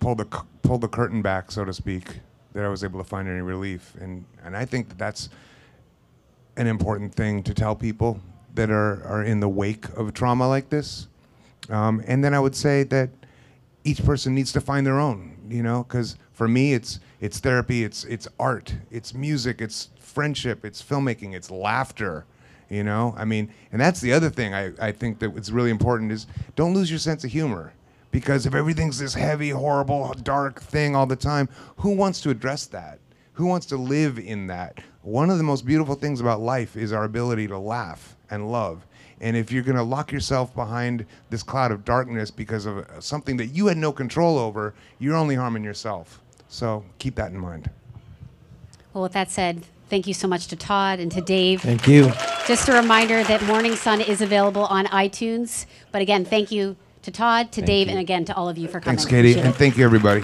pull 0.00 0.14
the 0.14 0.26
pull 0.62 0.78
the 0.78 0.88
curtain 0.88 1.22
back, 1.22 1.50
so 1.50 1.64
to 1.64 1.72
speak, 1.72 2.20
that 2.52 2.64
I 2.64 2.68
was 2.68 2.84
able 2.84 3.00
to 3.00 3.04
find 3.04 3.28
any 3.28 3.40
relief. 3.40 3.94
And 4.00 4.24
and 4.44 4.56
I 4.56 4.64
think 4.64 4.88
that 4.88 4.98
that's 4.98 5.28
an 6.56 6.66
important 6.66 7.14
thing 7.14 7.42
to 7.42 7.54
tell 7.54 7.74
people 7.74 8.20
that 8.54 8.70
are, 8.70 9.02
are 9.04 9.22
in 9.22 9.40
the 9.40 9.48
wake 9.48 9.88
of 9.96 10.14
trauma 10.14 10.48
like 10.48 10.70
this. 10.70 11.08
Um, 11.68 12.02
and 12.06 12.22
then 12.22 12.34
I 12.34 12.40
would 12.40 12.54
say 12.54 12.82
that 12.84 13.10
each 13.84 14.04
person 14.04 14.34
needs 14.34 14.52
to 14.52 14.60
find 14.60 14.86
their 14.86 14.98
own, 14.98 15.36
you 15.48 15.62
know, 15.62 15.82
because 15.82 16.16
for 16.32 16.48
me, 16.48 16.74
it's 16.74 17.00
it's 17.20 17.38
therapy, 17.38 17.84
it's 17.84 18.04
it's 18.04 18.28
art, 18.38 18.74
it's 18.90 19.14
music, 19.14 19.60
it's 19.60 19.90
friendship, 19.98 20.64
it's 20.64 20.82
filmmaking, 20.82 21.34
it's 21.34 21.50
laughter, 21.50 22.26
you 22.68 22.82
know. 22.82 23.14
I 23.16 23.24
mean, 23.24 23.50
and 23.72 23.80
that's 23.80 24.00
the 24.00 24.12
other 24.12 24.30
thing 24.30 24.54
I, 24.54 24.72
I 24.80 24.92
think 24.92 25.18
that 25.20 25.36
it's 25.36 25.50
really 25.50 25.70
important 25.70 26.12
is 26.12 26.26
don't 26.56 26.74
lose 26.74 26.90
your 26.90 26.98
sense 26.98 27.24
of 27.24 27.30
humor, 27.30 27.72
because 28.10 28.46
if 28.46 28.54
everything's 28.54 28.98
this 28.98 29.14
heavy, 29.14 29.50
horrible, 29.50 30.12
dark 30.22 30.60
thing 30.60 30.94
all 30.96 31.06
the 31.06 31.16
time, 31.16 31.48
who 31.76 31.90
wants 31.90 32.20
to 32.22 32.30
address 32.30 32.66
that? 32.66 32.98
Who 33.34 33.46
wants 33.46 33.66
to 33.66 33.76
live 33.76 34.18
in 34.18 34.46
that? 34.46 34.78
One 35.02 35.30
of 35.30 35.38
the 35.38 35.44
most 35.44 35.66
beautiful 35.66 35.94
things 35.94 36.20
about 36.20 36.40
life 36.40 36.76
is 36.76 36.92
our 36.92 37.04
ability 37.04 37.48
to 37.48 37.58
laugh 37.58 38.13
and 38.30 38.50
love. 38.50 38.86
And 39.20 39.36
if 39.36 39.50
you're 39.52 39.62
going 39.62 39.76
to 39.76 39.82
lock 39.82 40.12
yourself 40.12 40.54
behind 40.54 41.06
this 41.30 41.42
cloud 41.42 41.70
of 41.72 41.84
darkness 41.84 42.30
because 42.30 42.66
of 42.66 42.78
uh, 42.78 43.00
something 43.00 43.36
that 43.36 43.46
you 43.46 43.66
had 43.66 43.76
no 43.76 43.92
control 43.92 44.38
over, 44.38 44.74
you're 44.98 45.16
only 45.16 45.34
harming 45.34 45.64
yourself. 45.64 46.20
So 46.48 46.84
keep 46.98 47.14
that 47.16 47.30
in 47.30 47.38
mind. 47.38 47.70
Well, 48.92 49.02
with 49.02 49.12
that 49.12 49.30
said, 49.30 49.64
thank 49.88 50.06
you 50.06 50.14
so 50.14 50.28
much 50.28 50.48
to 50.48 50.56
Todd 50.56 50.98
and 51.00 51.10
to 51.12 51.20
Dave. 51.20 51.62
Thank 51.62 51.86
you. 51.88 52.12
Just 52.46 52.68
a 52.68 52.72
reminder 52.72 53.24
that 53.24 53.42
Mourning 53.44 53.76
Son 53.76 54.00
is 54.00 54.20
available 54.20 54.64
on 54.66 54.86
iTunes. 54.86 55.66
But 55.90 56.02
again, 56.02 56.24
thank 56.24 56.52
you 56.52 56.76
to 57.02 57.10
Todd, 57.10 57.52
to 57.52 57.60
Thank 57.60 57.66
Dave, 57.66 57.86
you. 57.86 57.92
and 57.92 58.00
again 58.00 58.24
to 58.26 58.34
all 58.36 58.48
of 58.48 58.58
you 58.58 58.66
for 58.66 58.80
coming. 58.80 58.96
Thanks, 58.96 59.04
Katie, 59.04 59.30
Appreciate 59.32 59.44
and 59.44 59.54
it. 59.54 59.58
thank 59.58 59.76
you, 59.76 59.84
everybody. 59.84 60.22